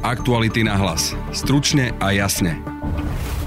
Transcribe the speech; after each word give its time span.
Aktuality 0.00 0.64
na 0.64 0.80
hlas. 0.80 1.12
Stručne 1.28 1.92
a 2.00 2.16
jasne. 2.16 2.56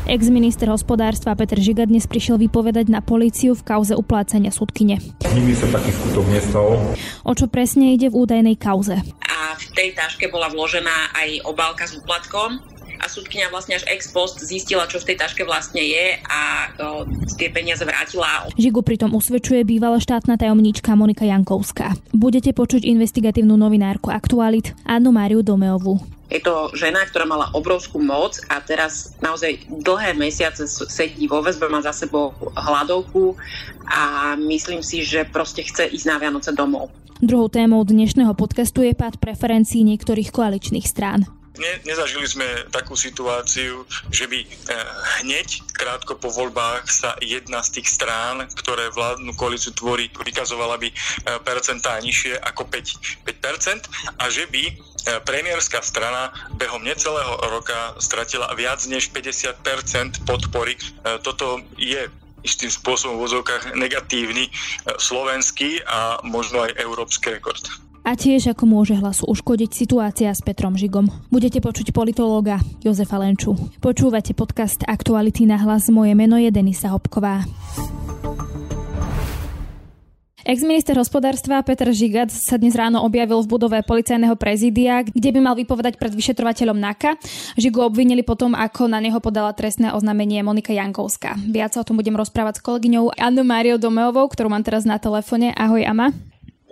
Ex-minister 0.06 0.70
hospodárstva 0.70 1.34
Peter 1.34 1.58
Žiga 1.58 1.90
dnes 1.90 2.06
prišiel 2.06 2.38
vypovedať 2.38 2.94
na 2.94 3.02
políciu 3.02 3.58
v 3.58 3.66
kauze 3.66 3.98
uplácania 3.98 4.54
súdkyne. 4.54 5.02
Nikdy 5.34 5.54
sa 5.58 5.66
taký 5.74 5.90
skutok 5.90 6.26
nestal. 6.30 6.78
O 7.26 7.34
čo 7.34 7.50
presne 7.50 7.98
ide 7.98 8.14
v 8.14 8.22
údajnej 8.22 8.54
kauze? 8.62 9.02
A 9.26 9.58
v 9.58 9.66
tej 9.74 9.98
taške 9.98 10.30
bola 10.30 10.46
vložená 10.54 11.18
aj 11.18 11.42
obálka 11.50 11.90
s 11.90 11.98
úplatkom 11.98 12.62
a 13.02 13.06
súdkynia 13.10 13.50
vlastne 13.50 13.82
až 13.82 13.90
ex 13.90 14.14
post 14.14 14.38
zistila, 14.46 14.86
čo 14.86 15.02
v 15.02 15.10
tej 15.10 15.26
taške 15.26 15.42
vlastne 15.50 15.82
je 15.82 16.22
a 16.22 16.40
o, 16.70 17.10
tie 17.34 17.50
peniaze 17.50 17.82
vrátila. 17.82 18.46
Žigu 18.54 18.86
pritom 18.86 19.10
usvedčuje 19.18 19.66
bývalá 19.66 19.98
štátna 19.98 20.38
tajomníčka 20.38 20.94
Monika 20.94 21.26
Jankovská. 21.26 21.98
Budete 22.14 22.54
počuť 22.54 22.86
investigatívnu 22.86 23.58
novinárku 23.58 24.14
Aktualit 24.14 24.78
Annu 24.86 25.10
Máriu 25.10 25.42
Domeovú. 25.42 25.98
Je 26.34 26.42
to 26.42 26.74
žena, 26.74 27.06
ktorá 27.06 27.30
mala 27.30 27.54
obrovskú 27.54 28.02
moc 28.02 28.42
a 28.50 28.58
teraz 28.58 29.14
naozaj 29.22 29.70
dlhé 29.70 30.18
mesiace 30.18 30.66
sedí 30.66 31.30
vo 31.30 31.46
väzbe, 31.46 31.70
má 31.70 31.78
za 31.86 31.94
sebou 31.94 32.34
hladovku 32.58 33.38
a 33.86 34.34
myslím 34.42 34.82
si, 34.82 35.06
že 35.06 35.30
proste 35.30 35.62
chce 35.62 35.94
ísť 35.94 36.10
na 36.10 36.18
Vianoce 36.18 36.50
domov. 36.50 36.90
Druhou 37.22 37.54
témou 37.54 37.86
dnešného 37.86 38.34
podcastu 38.34 38.82
je 38.82 38.98
pád 38.98 39.22
preferencií 39.22 39.86
niektorých 39.86 40.34
koaličných 40.34 40.90
strán. 40.90 41.30
Ne, 41.54 41.78
nezažili 41.86 42.26
sme 42.26 42.66
takú 42.74 42.98
situáciu, 42.98 43.86
že 44.10 44.26
by 44.26 44.42
eh, 44.42 44.50
hneď 45.22 45.62
krátko 45.78 46.18
po 46.18 46.34
voľbách 46.34 46.90
sa 46.90 47.14
jedna 47.22 47.62
z 47.62 47.78
tých 47.78 47.94
strán, 47.94 48.50
ktoré 48.58 48.90
vládnu 48.90 49.38
koalíciu 49.38 49.70
tvorí, 49.78 50.10
vykazovala 50.10 50.82
by 50.82 50.90
eh, 50.90 50.96
percentá 51.46 52.02
nižšie 52.02 52.42
ako 52.42 52.66
5, 52.74 53.22
5% 53.22 54.18
a 54.18 54.26
že 54.34 54.50
by 54.50 54.64
premiérska 55.28 55.84
strana 55.84 56.32
behom 56.56 56.84
necelého 56.84 57.40
roka 57.52 57.96
stratila 58.00 58.52
viac 58.56 58.84
než 58.88 59.12
50% 59.12 60.24
podpory. 60.24 60.76
Toto 61.24 61.60
je 61.76 62.08
istým 62.44 62.72
spôsobom 62.72 63.16
v 63.20 63.24
vozovkách 63.24 63.76
negatívny 63.76 64.52
slovenský 65.00 65.80
a 65.88 66.20
možno 66.28 66.68
aj 66.68 66.76
európsky 66.76 67.40
rekord 67.40 67.64
a 68.04 68.20
tiež 68.20 68.52
ako 68.52 68.68
môže 68.68 69.00
hlasu 69.00 69.24
uškodiť 69.32 69.72
situácia 69.72 70.30
s 70.36 70.44
Petrom 70.44 70.76
Žigom. 70.76 71.08
Budete 71.32 71.64
počuť 71.64 71.96
politológa 71.96 72.60
Jozefa 72.84 73.16
Lenču. 73.16 73.56
Počúvate 73.80 74.36
podcast 74.36 74.84
Aktuality 74.84 75.48
na 75.48 75.56
hlas. 75.64 75.88
Moje 75.88 76.12
meno 76.12 76.36
je 76.36 76.52
Denisa 76.52 76.92
Hopková. 76.92 77.48
Ex-minister 80.44 81.00
hospodárstva 81.00 81.64
Peter 81.64 81.88
Žigac 81.88 82.28
sa 82.28 82.60
dnes 82.60 82.76
ráno 82.76 83.00
objavil 83.08 83.40
v 83.40 83.48
budove 83.48 83.80
policajného 83.80 84.36
prezídia, 84.36 85.00
kde 85.00 85.32
by 85.32 85.40
mal 85.40 85.56
vypovedať 85.56 85.96
pred 85.96 86.12
vyšetrovateľom 86.12 86.84
NAKA. 86.84 87.16
Žigu 87.56 87.80
obvinili 87.80 88.28
potom, 88.28 88.52
ako 88.52 88.92
na 88.92 89.00
neho 89.00 89.24
podala 89.24 89.56
trestné 89.56 89.96
oznámenie 89.96 90.44
Monika 90.44 90.76
Jankovská. 90.76 91.40
Viac 91.48 91.80
o 91.80 91.88
tom 91.88 91.96
budem 91.96 92.20
rozprávať 92.20 92.60
s 92.60 92.66
kolegyňou 92.68 93.16
Annou 93.16 93.48
Máriou 93.48 93.80
Domeovou, 93.80 94.28
ktorú 94.28 94.52
mám 94.52 94.68
teraz 94.68 94.84
na 94.84 95.00
telefóne. 95.00 95.56
Ahoj, 95.56 95.80
Ama. 95.88 96.12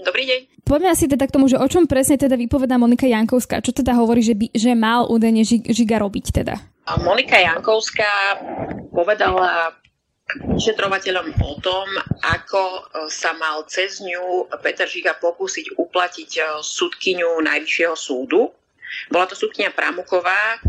Dobrý 0.04 0.28
deň. 0.28 0.68
Poďme 0.68 0.92
asi 0.92 1.08
teda 1.08 1.24
k 1.24 1.36
tomu, 1.40 1.48
že 1.48 1.56
o 1.56 1.68
čom 1.72 1.88
presne 1.88 2.20
teda 2.20 2.36
vypovedá 2.36 2.76
Monika 2.76 3.08
Jankovská. 3.08 3.64
Čo 3.64 3.72
teda 3.72 3.96
hovorí, 3.96 4.20
že, 4.20 4.36
by, 4.36 4.52
že 4.52 4.76
mal 4.76 5.08
údajne 5.08 5.48
Žiga 5.48 5.96
robiť 5.96 6.44
teda? 6.44 6.60
Monika 7.00 7.40
Jankovská 7.40 8.36
povedala 8.92 9.80
vyšetrovateľom 10.40 11.28
o 11.44 11.54
tom, 11.60 11.88
ako 12.24 12.62
e, 12.62 12.82
sa 13.12 13.36
mal 13.36 13.66
cez 13.68 14.00
ňu 14.00 14.48
Peter 14.64 14.88
Žiga 14.88 15.20
pokúsiť 15.20 15.76
uplatiť 15.76 16.32
e, 16.38 16.42
súdkyňu 16.64 17.42
Najvyššieho 17.44 17.96
súdu. 17.98 18.52
Bola 19.08 19.26
to 19.28 19.36
súdkynia 19.36 19.76
Pramuková, 19.76 20.56
e, 20.56 20.60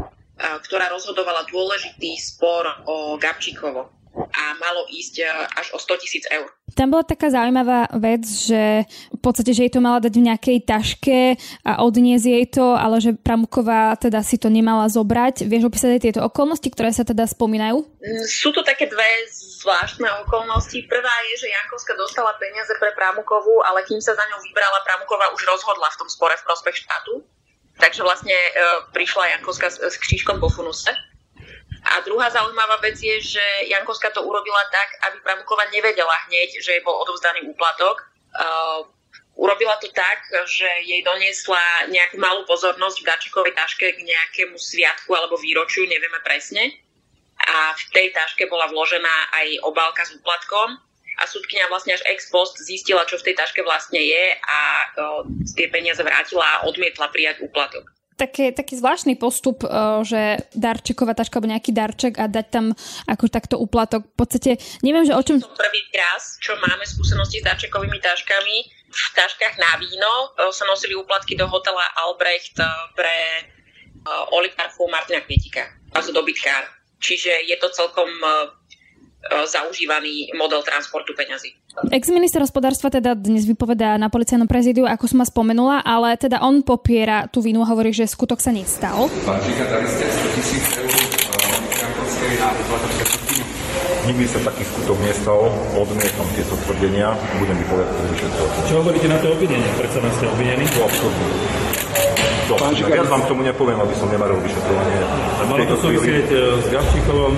ktorá 0.66 0.90
rozhodovala 0.90 1.46
dôležitý 1.50 2.18
spor 2.18 2.66
o 2.88 3.18
Gabčíkovo 3.18 3.90
a 4.12 4.44
malo 4.60 4.84
ísť 4.92 5.24
až 5.56 5.72
o 5.72 5.78
100 5.80 6.02
tisíc 6.04 6.24
eur. 6.28 6.52
Tam 6.72 6.88
bola 6.88 7.04
taká 7.04 7.28
zaujímavá 7.28 7.92
vec, 8.00 8.24
že 8.24 8.88
v 9.12 9.20
podstate, 9.20 9.52
že 9.52 9.68
jej 9.68 9.72
to 9.72 9.84
mala 9.84 10.00
dať 10.00 10.14
v 10.16 10.26
nejakej 10.32 10.58
taške 10.64 11.20
a 11.68 11.84
odniesť 11.84 12.26
jej 12.26 12.46
to, 12.48 12.66
ale 12.74 12.98
že 12.98 13.12
Pramuková 13.16 13.96
teda 14.00 14.24
si 14.24 14.40
to 14.40 14.48
nemala 14.48 14.88
zobrať. 14.88 15.44
Vieš 15.44 15.68
opísať 15.68 15.90
aj 15.96 16.02
tieto 16.02 16.20
okolnosti, 16.24 16.68
ktoré 16.72 16.90
sa 16.90 17.04
teda 17.04 17.28
spomínajú? 17.28 17.84
Mm, 18.00 18.24
sú 18.24 18.50
to 18.56 18.64
také 18.64 18.88
dve 18.88 19.08
zvláštne 19.62 20.08
okolnosti. 20.26 20.78
Prvá 20.88 21.16
je, 21.32 21.46
že 21.46 21.52
Jankovská 21.52 21.94
dostala 21.94 22.34
peniaze 22.40 22.72
pre 22.80 22.90
Pramukovú, 22.96 23.62
ale 23.62 23.84
kým 23.86 24.00
sa 24.00 24.16
za 24.16 24.24
ňou 24.32 24.40
vybrala, 24.42 24.82
Pramuková 24.88 25.30
už 25.36 25.44
rozhodla 25.46 25.92
v 25.92 25.98
tom 26.02 26.08
spore 26.08 26.34
v 26.40 26.46
prospech 26.48 26.82
štátu. 26.88 27.22
Takže 27.78 28.04
vlastne 28.04 28.34
e, 28.36 28.50
prišla 28.92 29.38
Jankovská 29.38 29.68
s, 29.70 29.80
s 29.80 29.96
křížkom 29.96 30.40
po 30.40 30.48
funuse. 30.52 30.92
A 31.82 31.98
druhá 32.06 32.30
zaujímavá 32.30 32.78
vec 32.78 32.94
je, 33.02 33.18
že 33.20 33.44
Jankovská 33.66 34.14
to 34.14 34.22
urobila 34.22 34.62
tak, 34.70 34.88
aby 35.10 35.16
Pramuková 35.26 35.66
nevedela 35.74 36.14
hneď, 36.30 36.62
že 36.62 36.78
jej 36.78 36.82
bol 36.86 36.94
odovzdaný 37.02 37.50
úplatok. 37.50 38.06
Uh, 38.38 38.86
urobila 39.34 39.74
to 39.82 39.90
tak, 39.90 40.22
že 40.46 40.68
jej 40.86 41.02
doniesla 41.02 41.90
nejakú 41.90 42.22
malú 42.22 42.46
pozornosť 42.46 43.02
v 43.02 43.08
darčekovej 43.10 43.54
taške 43.58 43.86
k 43.98 44.00
nejakému 44.06 44.54
sviatku 44.54 45.10
alebo 45.10 45.34
výročiu, 45.34 45.82
nevieme 45.90 46.22
presne. 46.22 46.70
A 47.42 47.74
v 47.74 47.82
tej 47.90 48.14
taške 48.14 48.46
bola 48.46 48.70
vložená 48.70 49.34
aj 49.34 49.66
obálka 49.66 50.06
s 50.06 50.14
úplatkom 50.14 50.78
a 51.18 51.22
súdkynia 51.26 51.66
vlastne 51.66 51.98
až 51.98 52.06
ex 52.06 52.30
post 52.30 52.62
zistila, 52.62 53.02
čo 53.10 53.18
v 53.18 53.26
tej 53.26 53.34
taške 53.42 53.66
vlastne 53.66 53.98
je 53.98 54.24
a 54.38 54.58
uh, 54.86 55.26
tie 55.58 55.66
peniaze 55.66 55.98
vrátila 55.98 56.46
a 56.46 56.62
odmietla 56.70 57.10
prijať 57.10 57.42
úplatok 57.42 57.90
také, 58.16 58.52
taký 58.52 58.78
zvláštny 58.78 59.16
postup, 59.16 59.64
eh, 59.64 59.68
že 60.04 60.22
darčeková 60.56 61.16
taška 61.16 61.38
alebo 61.40 61.52
nejaký 61.52 61.70
darček 61.72 62.14
a 62.20 62.28
dať 62.28 62.46
tam 62.52 62.66
ako 63.08 63.24
takto 63.28 63.56
uplatok. 63.58 64.06
V 64.12 64.16
podstate 64.16 64.50
neviem, 64.84 65.04
že 65.06 65.16
o 65.16 65.22
čom... 65.22 65.40
Prvý 65.40 65.82
raz, 65.92 66.38
čo 66.38 66.56
máme 66.58 66.84
skúsenosti 66.84 67.40
s 67.40 67.46
darčekovými 67.46 67.98
taškami, 67.98 68.56
v 68.92 69.10
taškách 69.16 69.56
na 69.56 69.72
víno 69.80 70.36
eh, 70.36 70.50
sa 70.52 70.64
nosili 70.68 70.96
úplatky 70.96 71.34
do 71.34 71.48
hotela 71.48 71.84
Albrecht 72.08 72.58
eh, 72.60 72.68
pre 72.96 73.16
oligarchu 74.34 74.90
Martina 74.90 75.22
Kvietika, 75.22 75.62
a 75.94 76.02
dobytkár. 76.02 76.66
Čiže 76.98 77.46
je 77.46 77.54
to 77.62 77.70
celkom 77.70 78.10
zaužívaný 79.30 80.34
model 80.34 80.66
transportu 80.66 81.14
peňazí. 81.14 81.54
Ex-minister 81.88 82.42
hospodárstva 82.42 82.90
teda 82.90 83.14
dnes 83.14 83.46
vypovedá 83.46 83.96
na 83.96 84.10
policajnom 84.10 84.50
prezídiu, 84.50 84.84
ako 84.84 85.04
som 85.08 85.22
ma 85.22 85.26
spomenula, 85.26 85.80
ale 85.86 86.18
teda 86.18 86.42
on 86.42 86.60
popiera 86.66 87.30
tú 87.30 87.40
vinu 87.40 87.62
a 87.62 87.70
hovorí, 87.70 87.94
že 87.94 88.04
skutok 88.10 88.42
sa 88.42 88.50
nestal. 88.50 89.06
Pán 89.24 89.38
Žika, 89.40 89.64
dali 89.70 89.86
ste 89.88 90.04
100 90.10 90.36
tisíc 90.36 90.64
eur 90.76 90.90
Nikdy 94.02 94.26
sa 94.26 94.38
taký 94.42 94.66
skutok 94.66 94.98
nestal, 95.06 95.46
odmietam 95.78 96.26
tieto 96.34 96.58
tvrdenia, 96.66 97.14
budem 97.38 97.54
vypovedať 97.54 97.94
to 97.94 98.04
vyšetrovať. 98.10 98.54
Čo 98.66 98.74
hovoríte 98.82 99.06
na 99.06 99.18
to 99.22 99.26
obvinenie? 99.30 99.68
Prečo 99.78 99.98
nás 100.02 100.14
ste 100.18 100.26
obvinení? 100.26 100.64
To 100.74 100.80
absurdné. 100.82 101.26
To, 102.50 102.52
Pán 102.58 102.74
Žika, 102.74 102.90
viac 102.90 103.06
vám 103.06 103.22
tomu 103.30 103.46
nepoviem, 103.46 103.78
aby 103.78 103.94
som 103.94 104.10
nemaril 104.10 104.42
vyšetrovanie. 104.42 104.98
A 105.38 105.42
malo 105.46 105.62
to 105.70 105.76
súvisieť 105.78 106.26
e, 106.34 106.38
s 106.58 106.66
Gavčíkovom? 106.66 107.32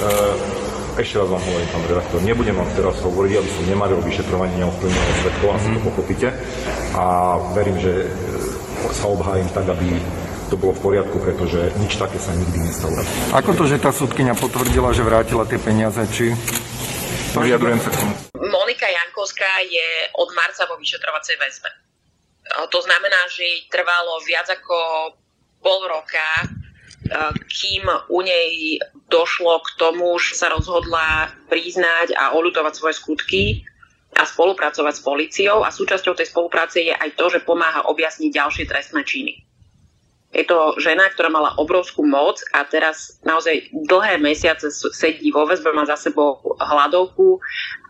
Uh, 0.00 0.59
ešte 0.98 1.16
raz 1.20 1.28
vám 1.30 1.42
hovorím, 1.42 1.68
pán 1.70 1.84
redaktor, 1.86 2.18
nebudem 2.24 2.56
vám 2.56 2.70
teraz 2.74 2.96
hovoriť, 3.04 3.32
aby 3.38 3.50
som 3.50 3.64
nemaril 3.70 4.00
vyšetrovanie, 4.02 4.54
neovplyvnilo 4.58 5.12
svetko, 5.22 5.44
asi 5.54 5.68
to 5.70 5.78
mhm. 5.78 5.86
pochopíte. 5.86 6.28
A 6.98 7.04
verím, 7.54 7.76
že 7.78 7.92
e, 8.04 8.08
sa 8.90 9.06
obhájim 9.06 9.48
tak, 9.54 9.66
aby 9.70 10.00
to 10.50 10.58
bolo 10.58 10.74
v 10.74 10.82
poriadku, 10.82 11.16
pretože 11.22 11.70
nič 11.78 11.94
také 11.94 12.18
sa 12.18 12.34
nikdy 12.34 12.58
nestalo. 12.66 12.98
Ako 13.30 13.54
to, 13.54 13.70
že 13.70 13.78
tá 13.78 13.94
súdkynia 13.94 14.34
potvrdila, 14.34 14.90
že 14.90 15.06
vrátila 15.06 15.46
tie 15.46 15.62
peniaze, 15.62 16.02
či 16.10 16.34
vyjadrujem 17.38 17.78
sa 17.78 17.90
k 17.94 17.96
tomu? 18.02 18.14
Monika 18.50 18.90
Jankovská 18.90 19.62
je 19.62 20.10
od 20.18 20.26
marca 20.34 20.66
vo 20.66 20.74
vyšetrovacej 20.74 21.38
väzbe. 21.38 21.70
To 22.50 22.80
znamená, 22.82 23.30
že 23.30 23.46
jej 23.46 23.60
trvalo 23.70 24.18
viac 24.26 24.50
ako 24.50 24.74
pol 25.62 25.80
roka 25.86 26.50
kým 27.50 27.84
u 28.08 28.18
nej 28.22 28.78
došlo 29.10 29.58
k 29.66 29.68
tomu, 29.78 30.18
že 30.22 30.38
sa 30.38 30.50
rozhodla 30.50 31.34
priznať 31.50 32.14
a 32.14 32.32
oľutovať 32.38 32.72
svoje 32.74 32.94
skutky 32.98 33.42
a 34.14 34.26
spolupracovať 34.26 34.94
s 34.98 35.04
policiou 35.04 35.62
a 35.62 35.74
súčasťou 35.74 36.14
tej 36.14 36.30
spolupráce 36.30 36.82
je 36.82 36.94
aj 36.94 37.14
to, 37.18 37.26
že 37.30 37.46
pomáha 37.46 37.86
objasniť 37.86 38.30
ďalšie 38.30 38.64
trestné 38.66 39.02
činy. 39.06 39.34
Je 40.30 40.46
to 40.46 40.78
žena, 40.78 41.10
ktorá 41.10 41.26
mala 41.26 41.58
obrovskú 41.58 42.06
moc 42.06 42.38
a 42.54 42.62
teraz 42.62 43.18
naozaj 43.26 43.74
dlhé 43.74 44.22
mesiace 44.22 44.70
sedí 44.70 45.34
vo 45.34 45.42
väzbe, 45.42 45.74
má 45.74 45.82
za 45.82 45.98
sebou 45.98 46.38
hladovku 46.54 47.42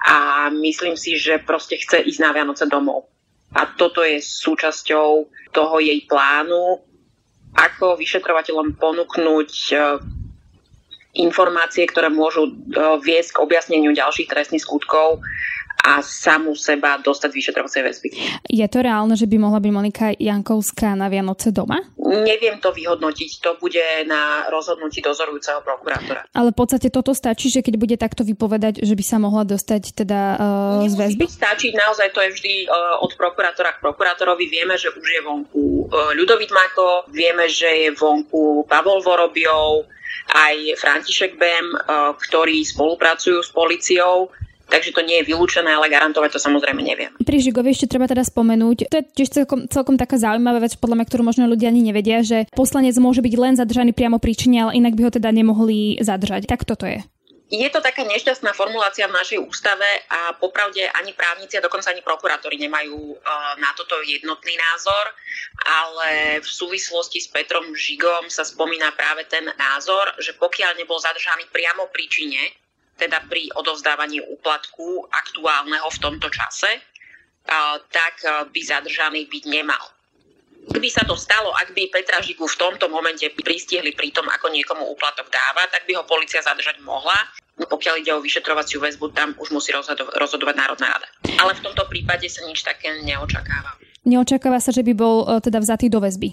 a 0.08 0.48
myslím 0.48 0.96
si, 0.96 1.20
že 1.20 1.36
proste 1.44 1.76
chce 1.76 2.00
ísť 2.00 2.20
na 2.24 2.32
Vianoce 2.32 2.64
domov. 2.64 3.12
A 3.52 3.68
toto 3.68 4.00
je 4.00 4.24
súčasťou 4.24 5.28
toho 5.52 5.76
jej 5.84 6.00
plánu, 6.08 6.80
ako 7.56 7.98
vyšetrovateľom 7.98 8.78
ponúknuť 8.78 9.50
e, 9.70 9.74
informácie, 11.18 11.86
ktoré 11.90 12.08
môžu 12.12 12.46
e, 12.46 12.52
viesť 13.02 13.36
k 13.36 13.42
objasneniu 13.42 13.90
ďalších 13.90 14.30
trestných 14.30 14.62
skutkov 14.62 15.22
a 15.80 16.04
samú 16.04 16.52
seba 16.52 17.00
dostať 17.00 17.28
z 17.32 17.36
vyšetrovacej 17.40 17.82
väzby. 17.82 18.08
Je 18.46 18.66
to 18.68 18.78
reálne, 18.84 19.16
že 19.16 19.24
by 19.24 19.36
mohla 19.40 19.58
byť 19.58 19.72
Monika 19.72 20.06
Jankovská 20.12 20.92
na 20.92 21.08
Vianoce 21.08 21.50
doma? 21.50 21.80
Neviem 21.96 22.60
to 22.60 22.70
vyhodnotiť, 22.70 23.30
to 23.40 23.56
bude 23.56 23.80
na 24.04 24.50
rozhodnutí 24.52 25.00
dozorujúceho 25.00 25.64
prokurátora. 25.64 26.28
Ale 26.36 26.52
v 26.52 26.56
podstate 26.56 26.92
toto 26.92 27.16
stačí, 27.16 27.48
že 27.48 27.64
keď 27.64 27.74
bude 27.80 27.96
takto 27.96 28.26
vypovedať, 28.26 28.84
že 28.84 28.94
by 28.94 29.04
sa 29.04 29.16
mohla 29.16 29.46
dostať 29.48 29.96
teda 29.96 30.20
uh, 30.36 30.84
z 30.84 30.94
väzby? 30.96 31.24
to 31.24 31.32
stačiť, 31.32 31.72
naozaj 31.72 32.08
to 32.12 32.20
je 32.20 32.30
vždy 32.34 32.54
uh, 32.68 33.00
od 33.00 33.12
prokurátora 33.16 33.78
k 33.78 33.82
prokurátorovi. 33.82 34.44
Vieme, 34.50 34.76
že 34.76 34.92
už 34.92 35.06
je 35.06 35.20
vonku 35.24 35.88
uh, 35.88 36.12
Ľudovít 36.12 36.52
Mako, 36.52 37.08
vieme, 37.14 37.48
že 37.48 37.88
je 37.88 37.90
vonku 37.96 38.68
Pavol 38.68 39.00
Vorobiov, 39.00 39.88
aj 40.30 40.76
František 40.76 41.40
Bem, 41.40 41.66
uh, 41.72 42.12
ktorí 42.18 42.66
spolupracujú 42.66 43.40
s 43.40 43.50
policiou 43.54 44.28
takže 44.70 44.94
to 44.94 45.02
nie 45.02 45.20
je 45.20 45.28
vylúčené, 45.34 45.68
ale 45.74 45.90
garantovať 45.90 46.38
to 46.38 46.40
samozrejme 46.40 46.80
neviem. 46.80 47.10
Pri 47.18 47.42
Žigovi 47.42 47.74
ešte 47.74 47.90
treba 47.90 48.06
teda 48.06 48.22
spomenúť, 48.22 48.86
to 48.86 48.94
je 49.02 49.04
tiež 49.18 49.28
celkom, 49.42 49.66
celkom 49.66 49.98
taká 49.98 50.16
zaujímavá 50.16 50.62
vec, 50.62 50.78
podľa 50.78 51.02
mňa, 51.02 51.06
ktorú 51.10 51.22
možno 51.26 51.50
ľudia 51.50 51.74
ani 51.74 51.82
nevedia, 51.82 52.22
že 52.22 52.46
poslanec 52.54 52.94
môže 53.02 53.20
byť 53.20 53.34
len 53.34 53.54
zadržaný 53.58 53.90
priamo 53.90 54.22
príčine, 54.22 54.70
ale 54.70 54.78
inak 54.78 54.94
by 54.94 55.10
ho 55.10 55.12
teda 55.12 55.34
nemohli 55.34 55.98
zadržať. 55.98 56.46
Tak 56.46 56.62
toto 56.62 56.86
je. 56.86 57.02
Je 57.50 57.66
to 57.66 57.82
taká 57.82 58.06
nešťastná 58.06 58.54
formulácia 58.54 59.10
v 59.10 59.18
našej 59.18 59.42
ústave 59.42 60.06
a 60.06 60.38
popravde 60.38 60.86
ani 60.86 61.10
právnici 61.10 61.58
a 61.58 61.64
dokonca 61.66 61.90
ani 61.90 61.98
prokurátori 61.98 62.54
nemajú 62.62 62.94
uh, 62.94 63.18
na 63.58 63.74
toto 63.74 63.98
jednotný 64.06 64.54
názor, 64.54 65.10
ale 65.66 66.38
v 66.38 66.46
súvislosti 66.46 67.18
s 67.18 67.26
Petrom 67.26 67.74
Žigom 67.74 68.30
sa 68.30 68.46
spomína 68.46 68.94
práve 68.94 69.26
ten 69.26 69.50
názor, 69.58 70.14
že 70.22 70.38
pokiaľ 70.38 70.78
nebol 70.78 71.02
zadržaný 71.02 71.50
priamo 71.50 71.90
príčine, 71.90 72.38
teda 73.00 73.24
pri 73.24 73.48
odovzdávaní 73.56 74.20
úplatku 74.20 75.08
aktuálneho 75.08 75.88
v 75.88 75.98
tomto 76.04 76.28
čase, 76.28 76.84
tak 77.88 78.14
by 78.52 78.60
zadržaný 78.60 79.24
byť 79.26 79.44
nemal. 79.48 79.80
Keby 80.68 80.92
sa 80.92 81.02
to 81.08 81.16
stalo, 81.16 81.56
ak 81.56 81.72
by 81.72 81.88
Petra 81.88 82.20
Žigu 82.20 82.44
v 82.44 82.60
tomto 82.60 82.92
momente 82.92 83.24
pristihli 83.32 83.96
pri 83.96 84.12
tom, 84.12 84.28
ako 84.28 84.52
niekomu 84.52 84.84
úplatok 84.92 85.32
dáva, 85.32 85.64
tak 85.72 85.88
by 85.88 85.96
ho 85.96 86.04
policia 86.04 86.44
zadržať 86.44 86.84
mohla. 86.84 87.16
No, 87.56 87.64
pokiaľ 87.64 88.04
ide 88.04 88.12
o 88.12 88.20
vyšetrovaciu 88.20 88.80
väzbu, 88.80 89.12
tam 89.16 89.32
už 89.40 89.52
musí 89.56 89.72
rozhodovať 90.16 90.54
Národná 90.56 90.96
rada. 90.96 91.08
Ale 91.40 91.56
v 91.56 91.64
tomto 91.64 91.88
prípade 91.88 92.28
sa 92.28 92.44
nič 92.44 92.60
také 92.60 92.92
neočakáva. 93.04 93.76
Neočakáva 94.04 94.60
sa, 94.64 94.72
že 94.72 94.80
by 94.80 94.92
bol 94.96 95.28
e, 95.28 95.44
teda 95.44 95.60
vzatý 95.60 95.92
do 95.92 96.00
väzby. 96.00 96.32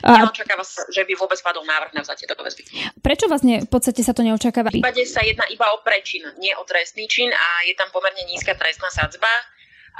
Neočakáva 0.00 0.64
sa, 0.64 0.84
že 0.88 1.04
by 1.04 1.12
vôbec 1.16 1.36
padol 1.44 1.64
návrh 1.68 1.92
na 1.92 2.00
vzatie 2.00 2.24
do 2.24 2.36
väzby. 2.36 2.64
Prečo 3.00 3.28
vlastne 3.28 3.64
v 3.64 3.68
podstate 3.68 4.00
sa 4.00 4.16
to 4.16 4.24
neočakáva? 4.24 4.72
V 4.72 4.80
prípade 4.80 5.04
sa 5.04 5.20
jedná 5.20 5.44
iba 5.52 5.68
o 5.76 5.84
prečin, 5.84 6.24
nie 6.40 6.52
o 6.56 6.64
trestný 6.64 7.04
čin 7.06 7.28
a 7.28 7.48
je 7.68 7.76
tam 7.76 7.92
pomerne 7.92 8.24
nízka 8.28 8.56
trestná 8.56 8.88
sadzba 8.88 9.30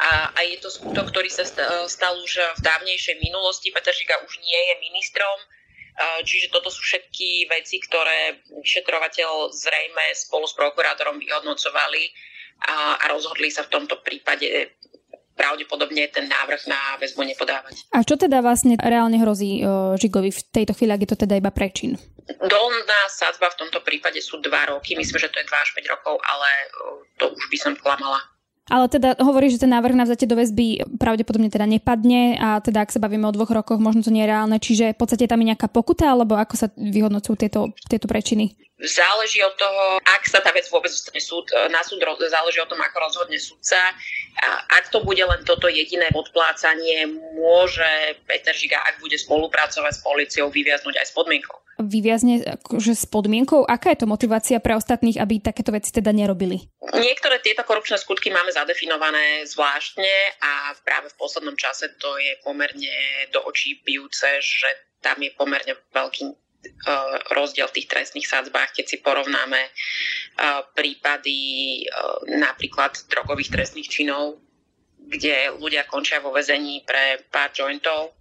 a, 0.00 0.32
a 0.32 0.40
je 0.46 0.56
to 0.62 0.72
skutok, 0.72 1.12
ktorý 1.12 1.28
sa 1.28 1.44
stal 1.88 2.14
už 2.16 2.32
v 2.56 2.60
dávnejšej 2.64 3.20
minulosti. 3.20 3.74
Peter 3.74 3.92
Žiga 3.92 4.24
už 4.24 4.40
nie 4.40 4.60
je 4.70 4.74
ministrom, 4.80 5.38
čiže 6.24 6.48
toto 6.48 6.72
sú 6.72 6.80
všetky 6.80 7.50
veci, 7.52 7.76
ktoré 7.82 8.40
vyšetrovateľ 8.64 9.52
zrejme 9.52 10.04
spolu 10.16 10.48
s 10.48 10.56
prokurátorom 10.56 11.20
vyhodnocovali 11.20 12.08
a, 12.70 12.96
a 13.00 13.04
rozhodli 13.12 13.52
sa 13.52 13.68
v 13.68 13.72
tomto 13.76 14.00
prípade 14.00 14.76
pravdepodobne 15.40 16.04
ten 16.12 16.28
návrh 16.28 16.68
na 16.68 17.00
väzbu 17.00 17.24
nepodávať. 17.32 17.88
A 17.96 18.04
čo 18.04 18.20
teda 18.20 18.44
vlastne 18.44 18.76
reálne 18.76 19.16
hrozí 19.16 19.64
uh, 19.64 19.96
Žigovi 19.96 20.28
v 20.28 20.40
tejto 20.52 20.76
chvíli, 20.76 20.92
ak 20.92 21.02
je 21.08 21.10
to 21.16 21.18
teda 21.24 21.40
iba 21.40 21.48
prečin? 21.48 21.96
Dolná 22.28 23.00
sadzba 23.08 23.48
v 23.48 23.64
tomto 23.64 23.80
prípade 23.80 24.20
sú 24.20 24.38
2 24.38 24.52
roky, 24.68 24.92
myslím, 25.00 25.16
že 25.16 25.32
to 25.32 25.40
je 25.40 25.48
2 25.48 25.64
až 25.64 25.70
5 25.72 25.92
rokov, 25.96 26.20
ale 26.20 26.48
to 27.16 27.32
už 27.32 27.44
by 27.48 27.56
som 27.56 27.72
klamala. 27.72 28.20
Ale 28.70 28.86
teda 28.86 29.18
hovorí, 29.18 29.50
že 29.50 29.58
ten 29.58 29.74
návrh 29.74 29.98
na 29.98 30.06
vzatie 30.06 30.30
do 30.30 30.38
väzby 30.38 30.94
pravdepodobne 30.94 31.50
teda 31.50 31.66
nepadne 31.66 32.38
a 32.38 32.62
teda 32.62 32.86
ak 32.86 32.94
sa 32.94 33.02
bavíme 33.02 33.26
o 33.26 33.34
dvoch 33.34 33.50
rokoch, 33.50 33.82
možno 33.82 34.06
to 34.06 34.14
nie 34.14 34.22
je 34.22 34.30
reálne, 34.30 34.56
čiže 34.62 34.94
v 34.94 34.98
podstate 35.00 35.26
tam 35.26 35.42
je 35.42 35.50
nejaká 35.50 35.66
pokuta, 35.66 36.14
alebo 36.14 36.38
ako 36.38 36.54
sa 36.54 36.70
vyhodnocujú 36.78 37.34
tieto, 37.34 37.74
tieto 37.90 38.06
prečiny? 38.06 38.54
Záleží 38.78 39.42
od 39.42 39.58
toho, 39.58 39.98
ak 40.00 40.22
sa 40.24 40.38
tá 40.38 40.54
vec 40.54 40.70
vôbec 40.70 40.88
dostane 40.88 41.18
súd, 41.18 41.50
na 41.68 41.82
súd, 41.82 41.98
záleží 42.30 42.62
o 42.62 42.70
tom, 42.70 42.78
ako 42.78 42.96
rozhodne 43.02 43.36
súdca. 43.42 43.76
A 44.38 44.62
ak 44.80 44.94
to 44.94 45.02
bude 45.02 45.20
len 45.20 45.42
toto 45.42 45.66
jediné 45.66 46.08
podplácanie, 46.14 47.10
môže 47.34 48.16
Peter 48.24 48.54
Žiga, 48.54 48.78
ak 48.86 49.02
bude 49.02 49.18
spolupracovať 49.18 49.92
s 49.92 50.00
policiou, 50.00 50.46
vyviaznúť 50.48 50.96
aj 51.02 51.06
s 51.10 51.14
podmienkou 51.16 51.58
vyviazne 51.80 52.60
akože 52.60 52.92
s 52.92 53.08
podmienkou? 53.08 53.64
Aká 53.64 53.96
je 53.96 54.04
to 54.04 54.10
motivácia 54.10 54.60
pre 54.60 54.76
ostatných, 54.76 55.16
aby 55.16 55.40
takéto 55.40 55.72
veci 55.72 55.88
teda 55.88 56.12
nerobili? 56.12 56.60
Niektoré 56.92 57.40
tieto 57.40 57.64
korupčné 57.64 57.96
skutky 57.96 58.28
máme 58.28 58.52
zadefinované 58.52 59.48
zvláštne 59.48 60.12
a 60.44 60.76
práve 60.84 61.08
v 61.08 61.16
poslednom 61.16 61.56
čase 61.56 61.88
to 61.96 62.20
je 62.20 62.36
pomerne 62.44 62.92
do 63.32 63.40
očí 63.48 63.80
bijúce, 63.80 64.28
že 64.44 64.68
tam 65.00 65.16
je 65.24 65.32
pomerne 65.32 65.72
veľký 65.96 66.28
rozdiel 67.32 67.68
v 67.68 67.76
tých 67.80 67.88
trestných 67.88 68.28
sadzbách, 68.28 68.76
keď 68.76 68.84
si 68.84 68.96
porovnáme 69.00 69.60
e, 69.64 69.70
prípady 70.76 71.38
e, 71.38 71.82
napríklad 72.36 72.96
drogových 73.08 73.52
trestných 73.52 73.88
činov, 73.88 74.40
kde 75.00 75.56
ľudia 75.56 75.88
končia 75.88 76.20
vo 76.20 76.32
väzení 76.32 76.84
pre 76.84 77.24
pár 77.32 77.52
jointov 77.56 78.20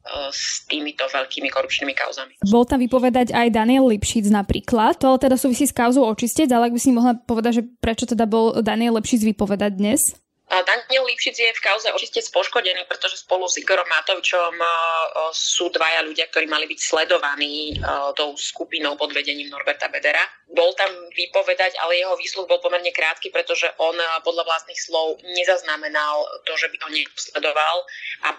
E, 0.00 0.32
s 0.32 0.64
týmito 0.64 1.04
veľkými 1.04 1.52
korupčnými 1.52 1.92
kauzami. 1.92 2.40
Bol 2.48 2.64
tam 2.64 2.80
vypovedať 2.80 3.36
aj 3.36 3.52
Daniel 3.52 3.84
Lipšic 3.84 4.32
napríklad, 4.32 4.96
to 4.96 5.12
ale 5.12 5.20
teda 5.20 5.36
súvisí 5.36 5.68
s 5.68 5.76
kauzou 5.76 6.08
očistec, 6.08 6.48
ale 6.48 6.72
ak 6.72 6.74
by 6.74 6.80
si 6.80 6.88
mohla 6.88 7.20
povedať, 7.20 7.60
že 7.60 7.62
prečo 7.84 8.08
teda 8.08 8.24
bol 8.24 8.64
Daniel 8.64 8.96
Lipšic 8.96 9.28
vypovedať 9.36 9.76
dnes? 9.76 10.16
Daniel 10.50 11.06
Lipšic 11.06 11.38
je 11.38 11.54
v 11.54 11.62
kauze 11.62 11.86
očistec 11.94 12.26
poškodený, 12.34 12.82
pretože 12.90 13.22
spolu 13.22 13.46
s 13.46 13.54
Igorom 13.62 13.86
Matovičom 13.86 14.58
e, 14.58 14.66
sú 15.30 15.70
dvaja 15.70 16.02
ľudia, 16.02 16.26
ktorí 16.26 16.50
mali 16.50 16.66
byť 16.66 16.80
sledovaní 16.82 17.78
e, 17.78 17.86
tou 18.18 18.34
skupinou 18.34 18.98
pod 18.98 19.14
vedením 19.14 19.46
Norberta 19.46 19.86
Bedera. 19.86 20.26
Bol 20.50 20.74
tam 20.74 20.90
vypovedať, 21.14 21.78
ale 21.78 22.02
jeho 22.02 22.18
výsluh 22.18 22.50
bol 22.50 22.58
pomerne 22.58 22.90
krátky, 22.90 23.30
pretože 23.30 23.70
on 23.78 23.94
podľa 24.26 24.42
vlastných 24.42 24.80
slov 24.82 25.22
nezaznamenal 25.22 26.26
to, 26.42 26.58
že 26.58 26.66
by 26.66 26.76
ho 26.82 26.88
niekto 26.90 27.14
sledoval 27.14 27.86
a 28.26 28.34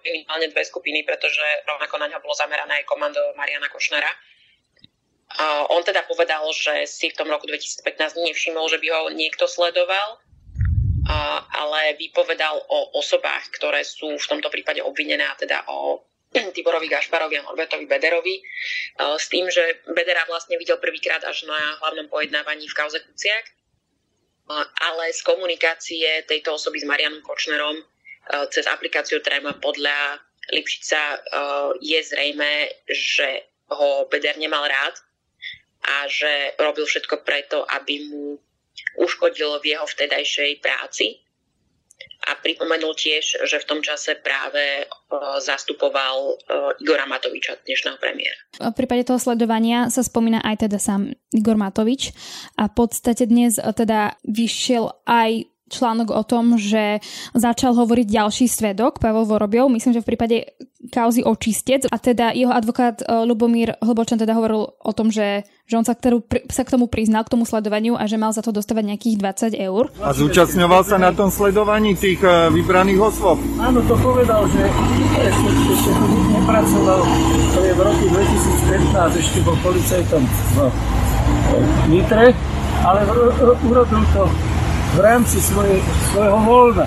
minimálne 0.00 0.48
dve 0.48 0.64
skupiny, 0.64 1.04
pretože 1.04 1.44
rovnako 1.68 2.00
na 2.00 2.08
ňo 2.08 2.24
bolo 2.24 2.32
zamerané 2.32 2.80
aj 2.80 2.88
komando 2.88 3.20
Mariana 3.36 3.68
Košnera. 3.68 4.08
On 5.68 5.84
teda 5.84 6.08
povedal, 6.08 6.40
že 6.56 6.88
si 6.88 7.12
v 7.12 7.18
tom 7.20 7.28
roku 7.28 7.44
2015 7.44 8.16
nevšimol, 8.16 8.64
že 8.72 8.80
by 8.80 8.88
ho 8.88 9.00
niekto 9.12 9.44
sledoval, 9.44 10.24
ale 11.50 11.96
vypovedal 12.00 12.56
o 12.68 12.98
osobách, 12.98 13.52
ktoré 13.56 13.84
sú 13.84 14.16
v 14.16 14.28
tomto 14.28 14.48
prípade 14.48 14.80
obvinené, 14.80 15.24
a 15.24 15.36
teda 15.36 15.68
o 15.68 16.04
Tiborovi 16.54 16.88
Gašparovi 16.88 17.38
a 17.38 17.46
Norbertovi 17.46 17.86
Bederovi, 17.86 18.40
s 18.98 19.26
tým, 19.28 19.46
že 19.52 19.84
Bedera 19.92 20.24
vlastne 20.26 20.56
videl 20.56 20.80
prvýkrát 20.80 21.22
až 21.22 21.44
na 21.44 21.78
hlavnom 21.84 22.08
pojednávaní 22.08 22.66
v 22.66 22.76
kauze 22.76 22.98
Kuciak, 23.04 23.46
ale 24.80 25.12
z 25.12 25.20
komunikácie 25.24 26.24
tejto 26.28 26.56
osoby 26.56 26.80
s 26.80 26.88
Marianom 26.88 27.24
Kočnerom 27.24 27.80
Eh, 28.24 28.46
cez 28.48 28.64
aplikáciu 28.64 29.20
Trema 29.20 29.52
podľa 29.60 30.16
Lipšica 30.48 31.24
je 31.80 32.00
zrejme, 32.04 32.68
že 32.84 33.48
ho 33.72 34.04
Beder 34.12 34.36
nemal 34.36 34.68
rád 34.68 34.92
a 35.84 36.04
že 36.04 36.52
robil 36.60 36.84
všetko 36.84 37.24
preto, 37.24 37.64
aby 37.64 38.04
mu 38.12 38.36
uškodil 38.98 39.58
v 39.62 39.76
jeho 39.76 39.86
vtedajšej 39.86 40.62
práci. 40.62 41.20
A 42.24 42.40
pripomenul 42.40 42.96
tiež, 42.96 43.44
že 43.44 43.60
v 43.60 43.68
tom 43.68 43.84
čase 43.84 44.16
práve 44.16 44.88
zastupoval 45.44 46.40
Igora 46.80 47.04
Matoviča, 47.04 47.60
dnešného 47.68 48.00
premiéra. 48.00 48.40
V 48.58 48.72
prípade 48.72 49.04
toho 49.04 49.20
sledovania 49.20 49.92
sa 49.92 50.00
spomína 50.00 50.40
aj 50.40 50.64
teda 50.64 50.80
sám 50.80 51.12
Igor 51.36 51.60
Matovič 51.60 52.16
a 52.56 52.72
v 52.72 52.74
podstate 52.80 53.28
dnes 53.28 53.60
teda 53.60 54.16
vyšiel 54.24 55.04
aj 55.04 55.52
článok 55.68 56.16
o 56.16 56.24
tom, 56.24 56.56
že 56.56 57.04
začal 57.36 57.76
hovoriť 57.76 58.06
ďalší 58.08 58.46
svedok, 58.48 59.04
Pavel 59.04 59.28
Vorobiov, 59.28 59.68
myslím, 59.68 59.92
že 59.92 60.00
v 60.00 60.08
prípade 60.16 60.36
kauzy 60.94 61.26
očistec 61.26 61.90
a 61.90 61.98
teda 61.98 62.30
jeho 62.30 62.54
advokát 62.54 63.02
uh, 63.02 63.26
Lubomír 63.26 63.74
Hlbočan 63.82 64.22
teda 64.22 64.38
hovoril 64.38 64.70
o 64.78 64.92
tom, 64.94 65.10
že, 65.10 65.42
že 65.66 65.74
on 65.74 65.82
sa, 65.82 65.98
ktorú, 65.98 66.22
sa 66.46 66.62
k 66.62 66.78
tomu 66.78 66.86
priznal, 66.86 67.26
k 67.26 67.34
tomu 67.34 67.42
sledovaniu 67.42 67.98
a 67.98 68.06
že 68.06 68.14
mal 68.14 68.30
za 68.30 68.46
to 68.46 68.54
dostávať 68.54 68.94
nejakých 68.94 69.18
20 69.58 69.58
eur. 69.58 69.90
A 69.98 70.14
zúčastňoval 70.14 70.86
sa 70.86 71.02
na 71.02 71.10
tom 71.10 71.34
sledovaní 71.34 71.98
tých 71.98 72.22
uh, 72.22 72.46
vybraných 72.54 73.02
osôb? 73.02 73.42
Áno, 73.58 73.82
to 73.90 73.98
povedal, 73.98 74.46
že 74.54 74.62
ešte 75.18 75.90
nepracoval, 76.30 77.00
to 77.50 77.60
je 77.66 77.72
v 77.74 77.80
roku 77.82 78.04
2015, 78.14 79.18
ešte 79.18 79.38
bol 79.42 79.56
policajtom 79.66 80.22
v 80.22 80.56
Nitre, 81.90 82.30
ale 82.86 82.98
urobil 83.66 84.02
to 84.14 84.22
v 84.94 84.98
rámci 85.02 85.42
svoje, 85.42 85.82
svojho 86.14 86.38
voľna. 86.38 86.86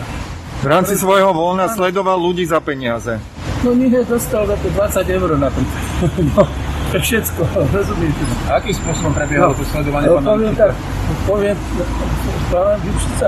V 0.57 0.65
rámci 0.65 0.95
svojho 0.97 1.35
voľna 1.35 1.69
sledoval 1.69 2.17
ľudí 2.17 2.47
za 2.47 2.57
peniaze. 2.63 3.36
No 3.67 3.75
nie, 3.75 3.91
dostal 3.91 4.47
za 4.47 4.55
to 4.63 4.71
20 4.71 5.11
eur 5.11 5.29
napríklad. 5.35 5.83
No, 6.31 6.47
to 6.95 7.03
všetko, 7.03 7.43
rozumiete. 7.75 8.23
Akým 8.47 8.71
spôsobom 8.71 9.11
prebiehalo 9.11 9.51
no, 9.51 9.59
to 9.59 9.67
sledovanie 9.67 10.07
no, 10.07 10.23
poviem 10.23 10.55
tak, 10.55 10.71
poviem, 11.27 11.57
pána 12.47 12.79
Gipšica, 12.79 13.27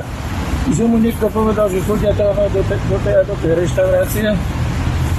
že 0.71 0.83
mu 0.87 0.95
niekto 0.95 1.27
povedal, 1.27 1.67
že 1.67 1.83
chodia 1.83 2.15
tam 2.15 2.31
do, 2.39 2.61
te, 2.63 2.75
do, 2.87 2.97
tej, 3.03 3.13
do 3.27 3.35
tej 3.43 3.51
reštaurácie 3.59 4.31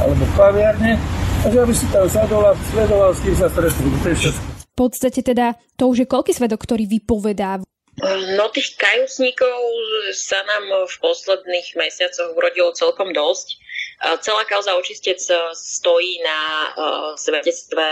alebo 0.01 0.25
kaviarne 0.41 0.97
A 1.45 1.47
že 1.53 1.59
aby 1.61 1.75
si 1.77 1.85
tam 1.93 2.09
sadol 2.09 2.41
a 2.49 2.57
sledoval, 2.73 3.13
s 3.13 3.21
kým 3.21 3.37
sa 3.37 3.53
stretli. 3.53 3.93
To 3.93 4.09
je 4.09 4.17
všetko. 4.25 4.45
V 4.57 4.77
podstate 4.89 5.21
teda 5.21 5.47
to 5.77 5.93
už 5.93 5.97
je 6.01 6.07
koľký 6.09 6.33
svedok, 6.33 6.65
ktorý 6.65 6.89
vypovedá 6.89 7.61
No 8.39 8.49
tých 8.49 8.81
kajúcníkov 8.81 9.61
sa 10.17 10.41
nám 10.49 10.89
v 10.89 10.95
posledných 11.05 11.69
mesiacoch 11.77 12.33
urodilo 12.33 12.73
celkom 12.73 13.13
dosť. 13.13 13.61
Celá 14.01 14.49
kauza 14.49 14.73
očistec 14.81 15.21
stojí 15.53 16.25
na 16.25 16.39
svedectve 17.21 17.85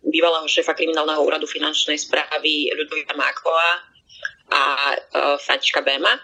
bývalého 0.00 0.48
šéfa 0.48 0.72
kriminálneho 0.72 1.20
úradu 1.20 1.44
finančnej 1.44 2.00
správy 2.00 2.72
Ľudovita 2.72 3.12
Mákova 3.12 3.84
a 4.48 4.62
Františka 5.36 5.84
Béma, 5.84 6.16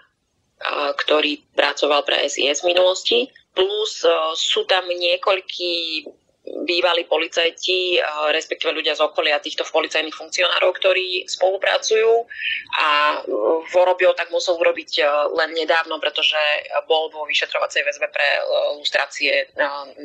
ktorý 1.04 1.44
pracoval 1.52 2.00
pre 2.08 2.24
SIS 2.24 2.64
v 2.64 2.72
minulosti. 2.72 3.28
Plus 3.52 4.08
sú 4.40 4.64
tam 4.64 4.88
niekoľkí 4.88 6.08
bývalí 6.46 7.10
policajti, 7.10 7.98
respektíve 8.30 8.70
ľudia 8.70 8.94
z 8.94 9.02
okolia 9.02 9.42
týchto 9.42 9.66
policajných 9.66 10.14
funkcionárov, 10.14 10.70
ktorí 10.78 11.26
spolupracujú 11.26 12.22
a 12.78 13.18
Vorobio 13.74 14.14
tak 14.14 14.30
musel 14.30 14.54
urobiť 14.54 15.02
len 15.34 15.50
nedávno, 15.58 15.98
pretože 15.98 16.38
bol 16.86 17.10
vo 17.10 17.26
vyšetrovacej 17.26 17.82
väzbe 17.82 18.06
pre 18.14 18.28
lustrácie 18.78 19.50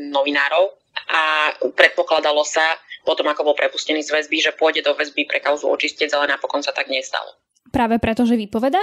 novinárov 0.10 0.74
a 1.14 1.54
predpokladalo 1.78 2.42
sa 2.42 2.78
potom, 3.06 3.26
ako 3.30 3.54
bol 3.54 3.56
prepustený 3.58 4.06
z 4.06 4.14
väzby, 4.14 4.38
že 4.42 4.54
pôjde 4.54 4.86
do 4.86 4.94
väzby 4.94 5.26
pre 5.26 5.42
kauzu 5.42 5.70
očistec, 5.70 6.14
ale 6.14 6.30
napokon 6.30 6.62
sa 6.62 6.70
tak 6.70 6.90
nestalo. 6.90 7.34
Práve 7.74 7.98
preto, 7.98 8.26
že 8.30 8.38
vypoveda? 8.38 8.82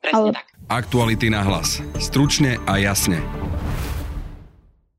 Presne 0.00 0.32
ale... 0.32 0.36
tak. 0.36 0.46
Aktuality 0.68 1.32
na 1.32 1.40
hlas. 1.46 1.80
Stručne 1.96 2.60
a 2.68 2.76
jasne. 2.76 3.22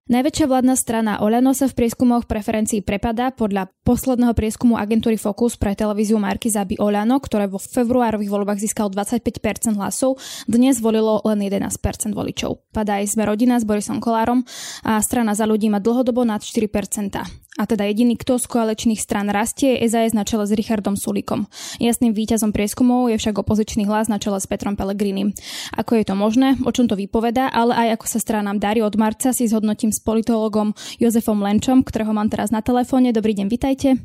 Najväčšia 0.08 0.48
vládna 0.48 0.76
strana 0.80 1.14
Oľano 1.20 1.52
sa 1.52 1.68
v 1.68 1.84
prieskumoch 1.84 2.32
preferencií 2.32 2.80
prepadá 2.80 3.28
podľa 3.36 3.68
posledného 3.84 4.32
prieskumu 4.32 4.80
agentúry 4.80 5.20
Focus 5.20 5.60
pre 5.60 5.76
televíziu 5.76 6.16
Marky 6.16 6.48
Zaby 6.48 6.80
Oľano, 6.80 7.20
ktoré 7.20 7.52
vo 7.52 7.60
februárových 7.60 8.32
voľbách 8.32 8.56
získalo 8.56 8.88
25% 8.88 9.76
hlasov, 9.76 10.16
dnes 10.48 10.80
volilo 10.80 11.20
len 11.28 11.44
11% 11.44 12.16
voličov. 12.16 12.72
Padá 12.72 13.04
aj 13.04 13.20
sme 13.20 13.28
rodina 13.28 13.60
s 13.60 13.68
Borisom 13.68 14.00
Kolárom 14.00 14.48
a 14.88 15.04
strana 15.04 15.36
za 15.36 15.44
ľudí 15.44 15.68
má 15.68 15.84
dlhodobo 15.84 16.24
nad 16.24 16.40
4%. 16.40 17.47
A 17.58 17.66
teda 17.66 17.90
jediný, 17.90 18.14
kto 18.14 18.38
z 18.38 18.46
koaličných 18.46 19.02
stran 19.02 19.34
rastie, 19.34 19.82
je 19.82 19.90
SAS 19.90 20.14
na 20.14 20.22
čele 20.22 20.46
s 20.46 20.54
Richardom 20.54 20.94
Sulikom. 20.94 21.50
Jasným 21.82 22.14
víťazom 22.14 22.54
prieskumov 22.54 23.10
je 23.10 23.18
však 23.18 23.42
opozičný 23.42 23.90
hlas 23.90 24.06
na 24.06 24.22
čele 24.22 24.38
s 24.38 24.46
Petrom 24.46 24.78
Pellegrinim. 24.78 25.34
Ako 25.74 25.98
je 25.98 26.06
to 26.06 26.14
možné, 26.14 26.54
o 26.62 26.70
čom 26.70 26.86
to 26.86 26.94
vypoveda, 26.94 27.50
ale 27.50 27.74
aj 27.74 27.98
ako 27.98 28.06
sa 28.06 28.20
stranám 28.22 28.62
darí 28.62 28.86
od 28.86 28.94
marca 28.94 29.34
si 29.34 29.50
zhodnotím 29.50 29.90
s 29.90 29.98
politologom 29.98 30.78
Jozefom 31.02 31.42
Lenčom, 31.42 31.82
ktorého 31.82 32.14
mám 32.14 32.30
teraz 32.30 32.54
na 32.54 32.62
telefóne. 32.62 33.10
Dobrý 33.10 33.34
deň, 33.34 33.50
vitajte. 33.50 33.98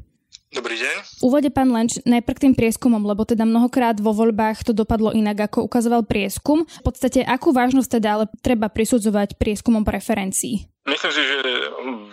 Dobrý 0.52 0.76
deň. 0.76 1.24
Úvode 1.24 1.48
pán 1.48 1.72
Lenč, 1.72 2.00
najprv 2.04 2.36
k 2.36 2.44
tým 2.48 2.54
prieskumom, 2.56 3.04
lebo 3.04 3.24
teda 3.24 3.44
mnohokrát 3.44 3.96
vo 4.00 4.12
voľbách 4.16 4.64
to 4.64 4.76
dopadlo 4.76 5.12
inak, 5.12 5.48
ako 5.48 5.64
ukazoval 5.68 6.04
prieskum. 6.04 6.64
V 6.68 6.84
podstate, 6.84 7.24
akú 7.24 7.52
vážnosť 7.52 8.00
teda 8.00 8.08
ale 8.16 8.24
treba 8.40 8.68
prisudzovať 8.68 9.36
prieskumom 9.40 9.84
preferencií? 9.84 10.68
Myslím 10.84 11.12
si, 11.12 11.22
že 11.24 11.36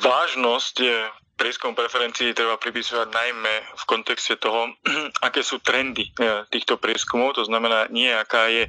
vážnosť 0.03 0.75
je 0.83 0.97
prieskum 1.39 1.71
preferencií 1.71 2.35
treba 2.35 2.59
pripisovať 2.59 3.07
najmä 3.07 3.55
v 3.79 3.83
kontexte 3.87 4.35
toho, 4.35 4.75
aké 5.27 5.39
sú 5.39 5.63
trendy 5.63 6.11
eh, 6.19 6.43
týchto 6.51 6.75
prieskumov, 6.75 7.39
to 7.39 7.47
znamená 7.47 7.87
nie 7.87 8.11
aká 8.11 8.51
je 8.51 8.67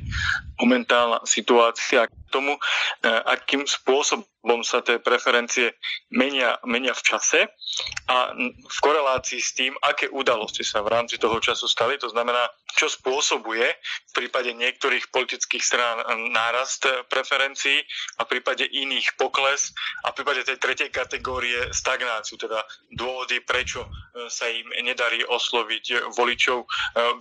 momentálna 0.62 1.18
situácia 1.26 2.06
k 2.06 2.14
tomu, 2.30 2.54
eh, 3.02 3.10
akým 3.10 3.66
spôsobom 3.66 4.22
sa 4.64 4.80
tie 4.80 4.98
preferencie 5.00 5.76
menia, 6.10 6.56
menia 6.64 6.96
v 6.96 7.02
čase 7.04 7.40
a 8.10 8.34
v 8.34 8.78
korelácii 8.82 9.40
s 9.40 9.54
tým, 9.54 9.72
aké 9.78 10.10
udalosti 10.10 10.66
sa 10.66 10.82
v 10.82 10.90
rámci 10.90 11.20
toho 11.20 11.38
času 11.38 11.70
stali. 11.70 12.00
To 12.00 12.10
znamená, 12.10 12.48
čo 12.74 12.90
spôsobuje 12.90 13.66
v 14.10 14.12
prípade 14.14 14.50
niektorých 14.56 15.10
politických 15.14 15.62
strán 15.62 16.02
nárast 16.32 16.86
preferencií 17.12 17.82
a 18.18 18.26
v 18.26 18.38
prípade 18.38 18.66
iných 18.66 19.14
pokles 19.20 19.70
a 20.06 20.10
v 20.10 20.22
prípade 20.22 20.46
tej 20.46 20.58
tretej 20.58 20.90
kategórie 20.90 21.70
stagnáciu, 21.70 22.40
teda 22.40 22.62
dôvody, 22.94 23.42
prečo 23.42 23.86
e, 23.86 23.88
sa 24.30 24.48
im 24.50 24.66
nedarí 24.82 25.22
osloviť 25.26 26.14
voličov 26.14 26.58
e, 26.62 26.66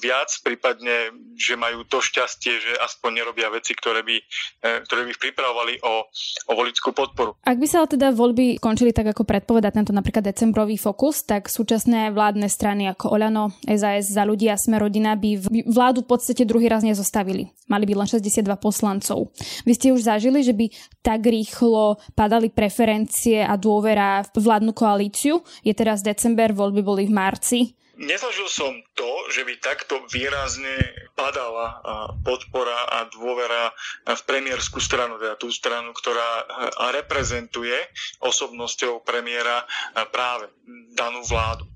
viac, 0.01 0.29
prípadne, 0.41 1.13
že 1.37 1.59
majú 1.59 1.85
to 1.85 2.01
šťastie, 2.01 2.53
že 2.61 2.73
aspoň 2.81 3.21
nerobia 3.21 3.49
veci, 3.53 3.73
ktoré 3.77 4.01
by, 4.01 4.17
e, 4.17 4.69
ktoré 4.85 5.05
by 5.09 5.13
pripravovali 5.17 5.81
o, 5.85 6.07
o 6.49 6.53
volickú 6.53 6.93
podporu. 6.93 7.08
Ak 7.43 7.57
by 7.57 7.67
sa 7.67 7.85
teda 7.89 8.13
voľby 8.13 8.61
končili 8.61 8.93
tak, 8.93 9.09
ako 9.09 9.25
predpovedá 9.25 9.73
tento 9.73 9.89
napríklad 9.89 10.21
decembrový 10.21 10.77
fokus, 10.77 11.25
tak 11.25 11.49
súčasné 11.49 12.13
vládne 12.13 12.45
strany 12.45 12.85
ako 12.91 13.15
Olano, 13.17 13.55
SAS 13.65 14.13
za 14.13 14.23
ľudia 14.23 14.53
a 14.53 14.61
Sme 14.61 14.77
rodina 14.77 15.17
by 15.17 15.65
vládu 15.65 16.05
v 16.05 16.09
podstate 16.13 16.45
druhý 16.45 16.69
raz 16.69 16.85
nezostavili. 16.85 17.49
Mali 17.69 17.85
by 17.89 18.05
len 18.05 18.07
62 18.09 18.45
poslancov. 18.61 19.33
Vy 19.65 19.73
ste 19.73 19.93
už 19.93 20.05
zažili, 20.05 20.45
že 20.45 20.53
by 20.53 20.69
tak 21.01 21.25
rýchlo 21.25 21.97
padali 22.13 22.53
preferencie 22.53 23.41
a 23.41 23.57
dôvera 23.57 24.21
v 24.29 24.37
vládnu 24.37 24.73
koalíciu? 24.73 25.41
Je 25.65 25.73
teraz 25.73 26.05
december, 26.05 26.53
voľby 26.53 26.81
boli 26.85 27.03
v 27.09 27.13
marci. 27.13 27.59
Nezažil 27.99 28.47
som 28.47 28.79
to, 28.95 29.11
že 29.27 29.43
by 29.43 29.59
takto 29.59 29.99
výrazne 30.07 30.95
padala 31.19 31.83
podpora 32.23 32.87
a 32.95 33.11
dôvera 33.11 33.75
v 34.07 34.21
premiérskú 34.23 34.79
stranu, 34.79 35.19
teda 35.19 35.35
tú 35.35 35.51
stranu, 35.51 35.91
ktorá 35.91 36.47
reprezentuje 36.95 37.75
osobnosťou 38.23 39.03
premiéra 39.03 39.67
práve 40.15 40.47
danú 40.95 41.27
vládu. 41.27 41.67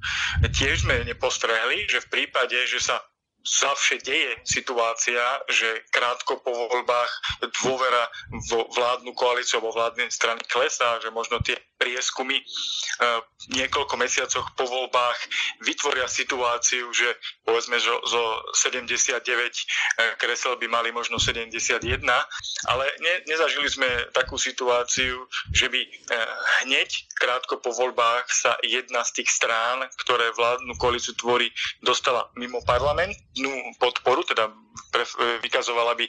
Tiež 0.48 0.88
sme 0.88 1.04
nepostrehli, 1.04 1.92
že 1.92 2.00
v 2.08 2.12
prípade, 2.12 2.56
že 2.72 2.80
sa 2.80 3.04
zavše 3.44 4.00
deje 4.00 4.40
situácia, 4.48 5.20
že 5.52 5.84
krátko 5.92 6.40
po 6.40 6.52
voľbách 6.72 7.12
dôvera 7.60 8.08
vo 8.48 8.72
vládnu 8.72 9.12
koalíciu 9.12 9.60
alebo 9.60 9.76
vládne 9.76 10.08
strany 10.08 10.40
klesá, 10.48 11.04
že 11.04 11.12
možno 11.12 11.44
tie 11.44 11.60
prieskumy 11.76 12.40
e, 12.40 12.44
niekoľko 13.52 14.00
mesiacoch 14.00 14.56
po 14.56 14.64
voľbách 14.64 15.20
vytvoria 15.68 16.08
situáciu, 16.08 16.88
že 16.96 17.20
povedzme 17.44 17.76
zo, 17.84 18.00
zo 18.08 18.24
79 18.56 19.20
e, 19.20 19.64
kresel 20.16 20.56
by 20.56 20.72
mali 20.72 20.96
možno 20.96 21.20
71, 21.20 21.84
ale 22.72 22.86
ne, 23.04 23.14
nezažili 23.28 23.68
sme 23.68 23.88
takú 24.16 24.40
situáciu, 24.40 25.28
že 25.52 25.68
by 25.68 25.82
e, 25.84 25.90
hneď 26.64 27.12
krátko 27.20 27.60
po 27.60 27.76
voľbách 27.76 28.32
sa 28.32 28.56
jedna 28.64 29.04
z 29.04 29.20
tých 29.20 29.36
strán, 29.36 29.84
ktoré 30.00 30.32
vládnu 30.32 30.80
koalíciu 30.80 31.12
tvorí, 31.20 31.52
dostala 31.84 32.32
mimo 32.40 32.64
parlamentnú 32.64 33.33
podporu, 33.82 34.24
teda 34.24 34.54
pre, 34.94 35.06
vykazovala 35.42 35.98
by 35.98 36.06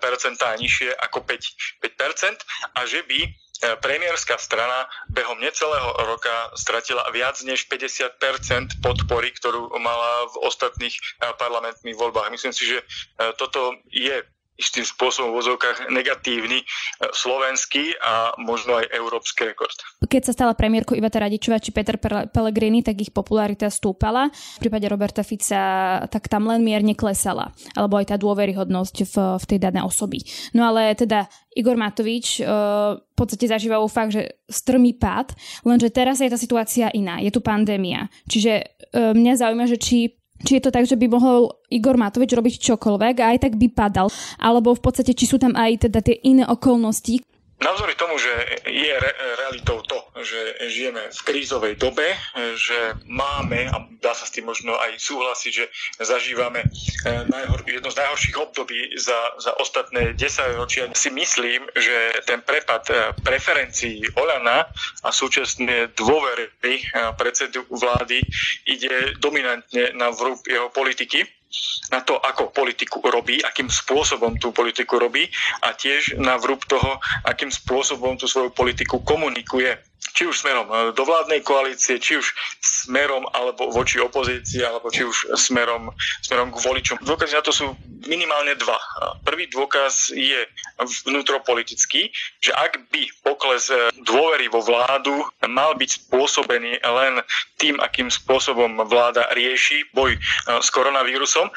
percentá 0.00 0.56
nižšie 0.56 0.92
ako 0.96 1.24
5, 1.24 1.84
5% 1.84 2.76
a 2.76 2.80
že 2.88 3.04
by 3.04 3.28
E, 3.62 3.78
premiérska 3.78 4.42
strana 4.42 4.90
behom 5.06 5.38
necelého 5.38 5.94
roka 6.02 6.50
stratila 6.58 7.06
viac 7.14 7.38
než 7.46 7.70
50% 7.70 8.82
podpory, 8.82 9.30
ktorú 9.38 9.70
mala 9.78 10.26
v 10.34 10.50
ostatných 10.50 10.90
e, 10.90 11.00
parlamentných 11.38 11.94
voľbách. 11.94 12.34
Myslím 12.34 12.50
si, 12.50 12.66
že 12.66 12.82
e, 12.82 12.84
toto 13.38 13.78
je 13.86 14.18
istým 14.60 14.84
spôsobom 14.84 15.32
v 15.32 15.38
vozovkách 15.40 15.90
negatívny 15.90 16.62
slovenský 17.10 17.96
a 17.98 18.36
možno 18.36 18.78
aj 18.78 18.92
európsky 18.92 19.48
rekord. 19.48 19.74
Keď 20.04 20.22
sa 20.28 20.36
stala 20.36 20.52
premiérkou 20.52 20.92
Iveta 20.92 21.18
Radičová 21.18 21.58
či 21.58 21.72
Peter 21.72 21.96
Pellegrini, 22.30 22.84
tak 22.84 23.00
ich 23.00 23.10
popularita 23.10 23.72
stúpala. 23.72 24.28
V 24.30 24.60
prípade 24.60 24.86
Roberta 24.86 25.24
Fica 25.24 26.04
tak 26.06 26.28
tam 26.28 26.46
len 26.46 26.60
mierne 26.60 26.92
klesala. 26.92 27.50
Alebo 27.72 27.96
aj 27.96 28.12
tá 28.12 28.16
dôveryhodnosť 28.20 28.96
v, 29.08 29.14
v 29.40 29.44
tej 29.48 29.58
danej 29.58 29.88
osoby. 29.88 30.20
No 30.52 30.68
ale 30.68 30.92
teda 30.94 31.26
Igor 31.52 31.76
Matovič 31.76 32.40
uh, 32.40 32.96
v 32.96 33.16
podstate 33.16 33.48
zažívajú 33.48 33.84
fakt, 33.88 34.16
že 34.16 34.40
strmý 34.48 34.96
pád, 34.96 35.36
lenže 35.68 35.92
teraz 35.92 36.20
je 36.20 36.28
tá 36.28 36.36
situácia 36.40 36.88
iná. 36.92 37.20
Je 37.20 37.32
tu 37.32 37.44
pandémia. 37.44 38.08
Čiže 38.28 38.52
uh, 38.96 39.12
mňa 39.16 39.32
zaujíma, 39.36 39.64
že 39.68 39.80
či 39.80 40.21
či 40.42 40.58
je 40.58 40.62
to 40.62 40.74
tak, 40.74 40.84
že 40.86 40.98
by 40.98 41.06
mohol 41.08 41.50
Igor 41.70 41.96
Matovič 41.96 42.34
robiť 42.34 42.54
čokoľvek 42.60 43.14
a 43.22 43.34
aj 43.34 43.38
tak 43.48 43.52
by 43.58 43.66
padal, 43.70 44.10
alebo 44.38 44.74
v 44.74 44.82
podstate, 44.82 45.14
či 45.14 45.26
sú 45.26 45.38
tam 45.38 45.54
aj 45.54 45.88
teda 45.88 46.02
tie 46.02 46.18
iné 46.26 46.44
okolnosti, 46.46 47.22
Navzory 47.62 47.94
tomu, 47.94 48.18
že 48.18 48.32
je 48.66 48.90
re- 48.90 49.16
realitou 49.38 49.82
to, 49.86 49.98
že 50.20 50.68
žijeme 50.68 51.00
v 51.14 51.20
krízovej 51.22 51.74
dobe, 51.78 52.18
že 52.58 52.98
máme, 53.06 53.70
a 53.70 53.86
dá 54.02 54.12
sa 54.12 54.26
s 54.26 54.34
tým 54.34 54.50
možno 54.50 54.74
aj 54.74 54.98
súhlasiť, 54.98 55.52
že 55.54 55.64
zažívame 56.02 56.66
eh, 56.66 57.22
najhor- 57.30 57.62
jedno 57.62 57.90
z 57.90 57.98
najhorších 58.02 58.36
období 58.36 58.98
za, 58.98 59.38
za 59.38 59.54
ostatné 59.62 60.12
10 60.18 60.58
ročia, 60.58 60.90
si 60.92 61.10
myslím, 61.14 61.70
že 61.78 62.20
ten 62.26 62.42
prepad 62.42 62.82
eh, 62.90 63.14
preferencií 63.22 64.02
Olana 64.18 64.66
a 65.06 65.08
súčasne 65.14 65.94
dôvery 65.94 66.50
eh, 66.66 66.82
predsedu 67.14 67.62
vlády 67.70 68.26
ide 68.66 69.14
dominantne 69.22 69.94
na 69.94 70.10
vrúb 70.10 70.42
jeho 70.50 70.66
politiky 70.74 71.24
na 71.92 72.00
to, 72.00 72.16
ako 72.16 72.52
politiku 72.52 73.04
robí, 73.04 73.40
akým 73.44 73.68
spôsobom 73.68 74.36
tú 74.40 74.52
politiku 74.52 74.96
robí 74.96 75.28
a 75.62 75.76
tiež 75.76 76.16
na 76.18 76.40
vrúb 76.40 76.64
toho, 76.64 76.98
akým 77.28 77.52
spôsobom 77.52 78.16
tú 78.16 78.24
svoju 78.24 78.52
politiku 78.56 79.04
komunikuje. 79.04 79.76
Či 80.12 80.28
už 80.28 80.44
smerom 80.44 80.68
do 80.92 81.02
vládnej 81.02 81.40
koalície, 81.40 81.96
či 81.96 82.20
už 82.20 82.32
smerom 82.60 83.24
alebo 83.32 83.72
voči 83.72 83.98
opozícii, 83.98 84.62
alebo 84.62 84.92
či 84.92 85.04
už 85.08 85.34
smerom, 85.36 85.90
smerom 86.22 86.52
k 86.52 86.58
voličom. 86.60 86.96
Dôkazy 87.02 87.34
na 87.36 87.44
to 87.44 87.52
sú 87.52 87.72
minimálne 88.06 88.54
dva. 88.58 88.76
Prvý 89.22 89.48
dôkaz 89.48 90.10
je 90.12 90.44
vnútropolitický, 91.06 92.10
že 92.42 92.52
ak 92.52 92.90
by 92.90 93.02
pokles 93.22 93.70
dôvery 94.02 94.50
vo 94.50 94.60
vládu 94.60 95.22
mal 95.46 95.72
byť 95.78 95.90
spôsobený 96.06 96.82
len 96.82 97.22
tým, 97.62 97.78
akým 97.78 98.10
spôsobom 98.10 98.82
vláda 98.90 99.30
rieši 99.32 99.86
boj 99.94 100.18
s 100.48 100.68
koronavírusom, 100.74 101.48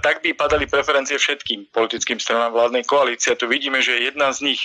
tak 0.00 0.24
by 0.24 0.32
padali 0.32 0.64
preferencie 0.64 1.20
všetkým 1.20 1.68
politickým 1.70 2.16
stranám 2.16 2.56
vládnej 2.56 2.84
koalície. 2.88 3.36
Tu 3.36 3.44
vidíme, 3.44 3.84
že 3.84 4.00
jedna 4.00 4.32
z 4.32 4.52
nich 4.52 4.60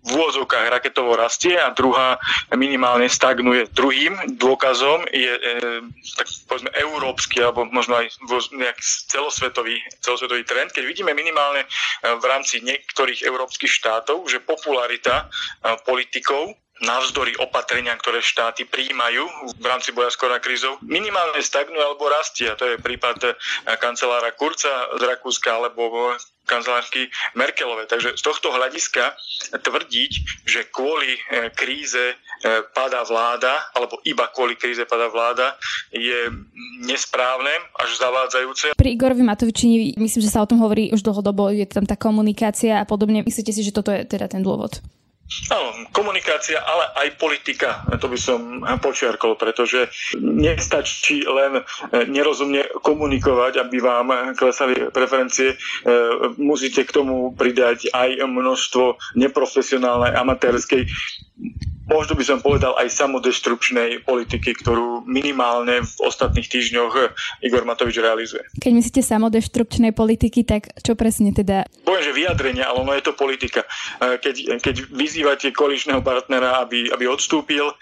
v 0.00 0.16
úvozovkách 0.16 0.72
raketovo 0.72 1.12
rastie 1.12 1.60
a 1.60 1.76
druhá 1.76 2.16
minimálne 2.56 3.04
stagnuje. 3.04 3.68
Druhým 3.76 4.16
dôkazom 4.40 5.04
je 5.12 5.28
e, 5.28 5.40
tak 6.16 6.26
povedzme 6.48 6.72
európsky 6.72 7.44
alebo 7.44 7.68
možno 7.68 8.00
aj 8.00 8.08
nejak 8.56 8.78
celosvetový, 9.12 9.76
celosvetový 10.00 10.48
trend, 10.48 10.72
keď 10.72 10.88
vidíme 10.88 11.12
minimálne 11.12 11.64
e, 11.64 11.68
v 12.16 12.24
rámci 12.24 12.64
niektorých 12.64 13.28
európskych 13.28 13.68
štátov, 13.68 14.24
že 14.24 14.40
popularita 14.40 15.28
e, 15.28 15.76
politikov 15.84 16.56
navzdory 16.80 17.36
opatrenia, 17.36 17.92
ktoré 18.00 18.24
štáty 18.24 18.64
príjmajú 18.64 19.52
v 19.60 19.66
rámci 19.68 19.92
boja 19.92 20.08
s 20.08 20.16
koronakrízou, 20.16 20.80
minimálne 20.80 21.44
stagnuje 21.44 21.84
alebo 21.84 22.08
rastie. 22.08 22.48
A 22.48 22.56
to 22.56 22.64
je 22.64 22.80
prípad 22.80 23.36
kancelára 23.76 24.32
Kurca 24.32 24.88
z 24.96 25.02
Rakúska 25.04 25.60
alebo 25.60 26.16
kancelárky 26.50 27.06
Merkelovej. 27.38 27.86
Takže 27.86 28.18
z 28.18 28.22
tohto 28.26 28.50
hľadiska 28.50 29.14
tvrdiť, 29.54 30.12
že 30.42 30.66
kvôli 30.74 31.14
e, 31.14 31.20
kríze 31.54 32.10
e, 32.10 32.14
padá 32.74 33.06
vláda, 33.06 33.70
alebo 33.78 34.02
iba 34.02 34.26
kvôli 34.34 34.58
kríze 34.58 34.82
padá 34.90 35.06
vláda, 35.06 35.54
je 35.94 36.34
nesprávne, 36.82 37.54
až 37.78 38.02
zavádzajúce. 38.02 38.74
Pri 38.74 38.90
Igorovi 38.98 39.22
Matoviči 39.22 39.94
myslím, 39.94 40.22
že 40.26 40.32
sa 40.34 40.42
o 40.42 40.50
tom 40.50 40.58
hovorí 40.58 40.90
už 40.90 41.06
dlhodobo, 41.06 41.54
je 41.54 41.70
tam 41.70 41.86
tá 41.86 41.94
komunikácia 41.94 42.82
a 42.82 42.84
podobne. 42.84 43.22
Myslíte 43.22 43.54
si, 43.54 43.62
že 43.62 43.70
toto 43.70 43.94
je 43.94 44.02
teda 44.02 44.26
ten 44.26 44.42
dôvod? 44.42 44.82
Áno, 45.46 45.86
komunikácia, 45.94 46.58
ale 46.58 46.90
aj 47.06 47.08
politika, 47.14 47.86
to 48.02 48.10
by 48.10 48.18
som 48.18 48.66
počiarkol, 48.82 49.38
pretože 49.38 49.86
nestačí 50.18 51.22
len 51.22 51.62
e, 51.62 51.62
nerozumne 52.10 52.66
komunikovať, 52.82 53.62
aby 53.62 53.78
vám 53.78 54.34
klesali 54.34 54.90
preferencie. 54.90 55.54
E, 55.54 55.56
musíte 56.34 56.82
k 56.82 56.90
tomu 56.90 57.30
pridať 57.30 57.94
aj 57.94 58.26
množstvo 58.26 58.98
neprofesionálnej, 59.14 60.18
amatérskej 60.18 60.90
možno 61.90 62.14
by 62.14 62.24
som 62.24 62.38
povedal 62.38 62.78
aj 62.78 62.86
samodestrukčnej 62.94 64.06
politiky, 64.06 64.54
ktorú 64.62 65.02
minimálne 65.04 65.82
v 65.82 65.92
ostatných 66.06 66.46
týždňoch 66.46 66.92
Igor 67.42 67.66
Matovič 67.66 67.98
realizuje. 67.98 68.46
Keď 68.62 68.72
myslíte 68.72 69.02
samodestrukčnej 69.02 69.90
politiky, 69.90 70.46
tak 70.46 70.70
čo 70.80 70.94
presne 70.94 71.34
teda? 71.34 71.66
Poviem, 71.82 72.06
že 72.06 72.14
vyjadrenia, 72.14 72.70
ale 72.70 72.86
ono 72.86 72.92
je 72.94 73.04
to 73.04 73.18
politika. 73.18 73.66
E, 73.98 74.16
keď, 74.22 74.62
keď 74.62 74.76
vyzývate 74.94 75.50
koaličného 75.50 76.00
partnera, 76.00 76.62
aby, 76.62 76.88
aby 76.94 77.04
odstúpil, 77.10 77.66
e, 77.66 77.74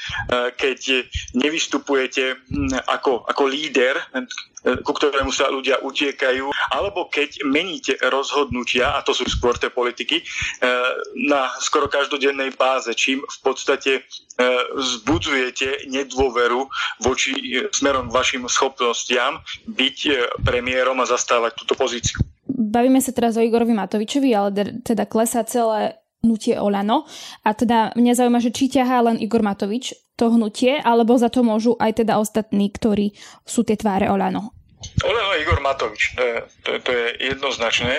keď 0.56 1.04
nevystupujete 1.36 2.40
ako, 2.88 3.28
ako 3.28 3.42
líder, 3.46 4.00
ku 4.62 4.92
ktorému 4.92 5.30
sa 5.30 5.50
ľudia 5.50 5.78
utiekajú, 5.82 6.50
alebo 6.74 7.06
keď 7.06 7.46
meníte 7.46 7.94
rozhodnutia, 8.10 8.98
a 8.98 9.04
to 9.06 9.14
sú 9.14 9.26
skôr 9.30 9.54
tie 9.54 9.70
politiky, 9.70 10.20
e, 10.20 10.24
na 11.30 11.50
skoro 11.62 11.86
každodennej 11.86 12.54
báze, 12.58 12.90
čím 12.98 13.22
v 13.22 13.38
podstate 13.42 13.92
e, 13.98 14.00
zbudzujete 14.74 15.86
nedôveru 15.86 16.66
voči 17.02 17.32
e, 17.38 17.70
smerom 17.70 18.10
vašim 18.10 18.50
schopnostiam 18.50 19.38
byť 19.70 19.98
premiérom 20.42 20.98
a 20.98 21.06
zastávať 21.06 21.54
túto 21.54 21.78
pozíciu. 21.78 22.18
Bavíme 22.48 22.98
sa 22.98 23.14
teraz 23.14 23.38
o 23.38 23.44
Igorovi 23.44 23.76
Matovičovi, 23.76 24.30
ale 24.35 24.83
teda 24.83 25.06
klesá 25.06 25.46
celé 25.46 26.00
hnutie 26.22 26.59
Olano. 26.59 27.07
A 27.46 27.54
teda 27.54 27.94
mňa 27.94 28.12
zaujíma, 28.18 28.42
že 28.42 28.50
či 28.50 28.66
ťahá 28.68 29.07
len 29.07 29.16
Igor 29.22 29.42
Matovič 29.46 29.94
to 30.18 30.35
hnutie, 30.35 30.83
alebo 30.83 31.14
za 31.14 31.31
to 31.31 31.46
môžu 31.46 31.78
aj 31.78 32.02
teda 32.02 32.18
ostatní, 32.18 32.74
ktorí 32.74 33.14
sú 33.46 33.62
tie 33.62 33.78
tváre 33.78 34.11
Olano. 34.11 34.58
Oleno 35.04 35.32
Igor 35.38 35.61
Matovič, 35.62 36.14
to 36.16 36.22
je, 36.22 36.37
to, 36.66 36.70
to 36.82 36.90
je 36.90 37.06
jednoznačné. 37.30 37.94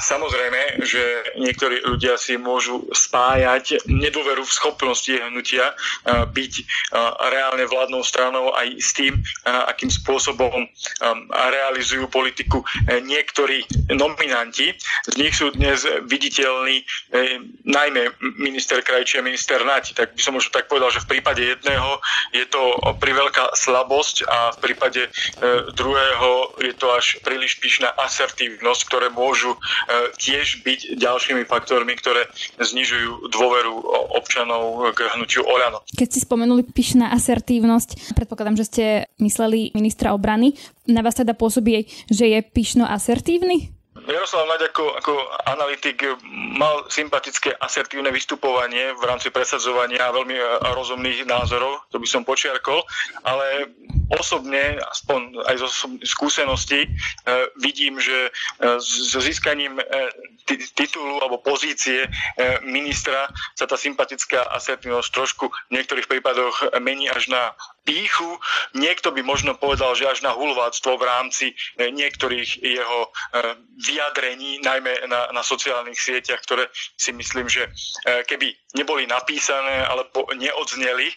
Samozrejme, 0.00 0.80
že 0.84 1.02
niektorí 1.36 1.84
ľudia 1.84 2.16
si 2.16 2.40
môžu 2.40 2.88
spájať 2.92 3.84
nedôveru 3.84 4.40
v 4.44 4.56
schopnosti 4.56 5.12
hnutia 5.12 5.76
byť 6.08 6.52
reálne 7.28 7.64
vládnou 7.68 8.00
stranou 8.00 8.52
aj 8.56 8.68
s 8.80 8.90
tým, 8.96 9.20
akým 9.44 9.92
spôsobom 9.92 10.64
realizujú 11.28 12.08
politiku 12.08 12.64
niektorí 12.88 13.64
nominanti. 13.92 14.72
Z 15.08 15.14
nich 15.20 15.34
sú 15.36 15.52
dnes 15.52 15.84
viditeľní 16.08 16.82
e, 16.82 16.84
najmä 17.64 18.14
minister 18.38 18.80
Krajčí 18.80 19.18
a 19.18 19.26
minister 19.26 19.60
Nať. 19.64 19.94
Tak 19.96 20.14
by 20.14 20.20
som 20.20 20.34
možno 20.36 20.54
tak 20.54 20.68
povedal, 20.68 20.90
že 20.90 21.02
v 21.04 21.18
prípade 21.18 21.42
jedného 21.42 21.98
je 22.32 22.44
to 22.48 22.78
priveľká 22.98 23.52
slabosť 23.56 24.16
a 24.26 24.38
v 24.54 24.58
prípade 24.62 25.02
e, 25.06 25.10
druhého 25.74 26.21
druhého 26.22 26.54
je 26.62 26.74
to 26.78 26.86
až 26.94 27.18
príliš 27.26 27.58
pyšná 27.58 27.90
asertívnosť, 27.98 28.80
ktoré 28.86 29.06
môžu 29.10 29.54
e, 29.54 29.58
tiež 30.14 30.62
byť 30.62 30.94
ďalšími 30.94 31.42
faktormi, 31.50 31.98
ktoré 31.98 32.30
znižujú 32.62 33.26
dôveru 33.34 33.74
občanov 34.14 34.94
k 34.94 35.10
hnutiu 35.18 35.42
Oľano. 35.42 35.82
Keď 35.98 36.06
ste 36.06 36.20
spomenuli 36.22 36.62
pyšná 36.62 37.10
asertívnosť, 37.10 38.14
predpokladám, 38.14 38.56
že 38.62 38.68
ste 38.68 38.84
mysleli 39.18 39.74
ministra 39.74 40.14
obrany. 40.14 40.54
Na 40.86 41.02
vás 41.02 41.18
teda 41.18 41.34
pôsobí, 41.34 41.90
že 42.06 42.30
je 42.30 42.38
pyšno 42.42 42.86
asertívny? 42.86 43.74
Jaroslav 43.92 44.50
Naď 44.50 44.72
ako, 44.72 44.98
ako 44.98 45.12
analytik 45.46 46.02
mal 46.58 46.88
sympatické 46.90 47.54
asertívne 47.60 48.10
vystupovanie 48.10 48.96
v 48.98 49.02
rámci 49.04 49.30
presadzovania 49.30 50.10
veľmi 50.10 50.32
e, 50.32 50.44
rozumných 50.74 51.28
názorov, 51.28 51.86
to 51.92 52.02
by 52.02 52.08
som 52.08 52.26
počiarkol, 52.26 52.82
ale 53.22 53.70
osobne, 54.18 54.76
aspoň 54.92 55.40
aj 55.48 55.56
zo 55.62 55.68
skúseností, 56.04 56.84
e, 56.84 56.90
vidím, 57.60 57.96
že 58.00 58.28
e, 58.28 58.30
so 58.80 59.20
získaním 59.20 59.78
titulu 60.74 61.22
alebo 61.22 61.38
pozície 61.38 62.10
ministra 62.66 63.30
sa 63.54 63.64
tá 63.64 63.78
sympatická 63.78 64.42
asertívnosť 64.58 65.10
trošku 65.14 65.48
v 65.48 65.70
niektorých 65.78 66.10
prípadoch 66.10 66.74
mení 66.82 67.06
až 67.06 67.30
na 67.30 67.54
píchu. 67.86 68.38
Niekto 68.74 69.14
by 69.14 69.22
možno 69.22 69.54
povedal, 69.54 69.94
že 69.94 70.10
až 70.10 70.22
na 70.26 70.34
hulváctvo 70.34 70.98
v 70.98 71.06
rámci 71.06 71.46
niektorých 71.78 72.62
jeho 72.62 73.00
eh, 73.06 73.54
vyjadrení, 73.86 74.62
najmä 74.62 75.06
na, 75.06 75.30
na 75.30 75.42
sociálnych 75.42 75.98
sieťach, 75.98 76.42
ktoré 76.42 76.66
si 76.98 77.10
myslím, 77.14 77.46
že 77.50 77.66
keby 78.04 78.54
neboli 78.78 79.06
napísané 79.06 79.84
alebo 79.86 80.28
neodzneli, 80.34 81.10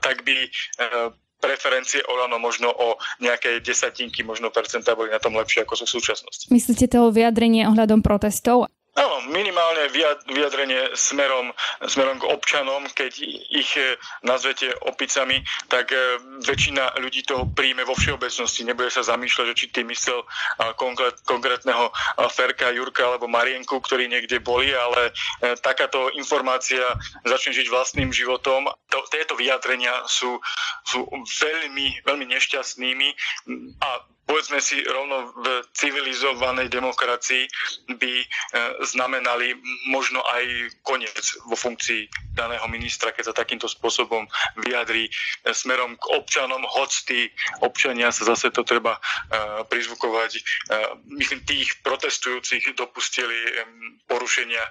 tak 0.00 0.24
by 0.24 0.48
preferencie 1.42 2.06
Olano 2.06 2.38
možno 2.38 2.70
o 2.70 2.94
nejaké 3.18 3.58
desatinky, 3.58 4.22
možno 4.22 4.54
percentá 4.54 4.94
boli 4.94 5.10
na 5.10 5.18
tom 5.18 5.34
lepšie, 5.34 5.66
ako 5.66 5.82
sú 5.82 5.84
v 5.90 5.94
súčasnosti. 5.98 6.46
Myslíte 6.54 6.86
toho 6.86 7.10
vyjadrenie 7.10 7.66
ohľadom 7.66 8.06
protestov? 8.06 8.70
Áno, 8.92 9.24
minimálne 9.32 9.88
vyjadrenie 10.28 10.92
smerom, 10.92 11.48
smerom 11.88 12.20
k 12.20 12.28
občanom, 12.28 12.84
keď 12.92 13.24
ich 13.48 13.72
e, 13.72 13.96
nazvete 14.20 14.68
opicami, 14.84 15.40
tak 15.72 15.96
e, 15.96 16.20
väčšina 16.44 17.00
ľudí 17.00 17.24
to 17.24 17.48
príjme 17.56 17.88
vo 17.88 17.96
všeobecnosti. 17.96 18.68
Nebude 18.68 18.92
sa 18.92 19.00
zamýšľať, 19.00 19.46
že 19.48 19.56
či 19.56 19.66
ty 19.72 19.80
myslel 19.88 20.20
konkrét, 20.76 21.16
konkrétneho 21.24 21.88
Ferka, 22.36 22.68
Jurka 22.68 23.08
alebo 23.08 23.32
Marienku, 23.32 23.80
ktorí 23.80 24.12
niekde 24.12 24.44
boli, 24.44 24.76
ale 24.76 25.08
e, 25.40 25.56
takáto 25.64 26.12
informácia 26.12 26.84
začne 27.24 27.56
žiť 27.56 27.72
vlastným 27.72 28.12
životom. 28.12 28.68
To, 28.92 28.98
tieto 29.08 29.40
vyjadrenia 29.40 30.04
sú, 30.04 30.36
sú 30.84 31.08
veľmi, 31.40 32.04
veľmi 32.04 32.28
nešťastnými 32.28 33.08
a 33.80 34.04
povedzme 34.26 34.62
si 34.62 34.80
rovno 34.86 35.34
v 35.44 35.46
civilizovanej 35.74 36.70
demokracii 36.70 37.44
by 38.00 38.14
znamenali 38.84 39.56
možno 39.88 40.22
aj 40.22 40.74
koniec 40.82 41.24
vo 41.46 41.56
funkcii 41.56 42.34
daného 42.34 42.64
ministra, 42.68 43.12
keď 43.12 43.32
sa 43.32 43.34
takýmto 43.36 43.68
spôsobom 43.68 44.26
vyjadrí 44.60 45.08
e, 45.08 45.12
smerom 45.52 45.96
k 45.96 46.04
občanom, 46.16 46.62
hoď 46.64 46.90
tí 47.06 47.20
občania 47.60 48.10
sa 48.10 48.28
zase 48.28 48.50
to 48.50 48.62
treba 48.66 48.96
e, 48.96 49.00
prizvukovať. 49.68 50.30
Myslím, 51.08 51.44
tých 51.44 51.80
protestujúcich 51.84 52.74
dopustili 52.74 53.36
porušenia 54.08 54.62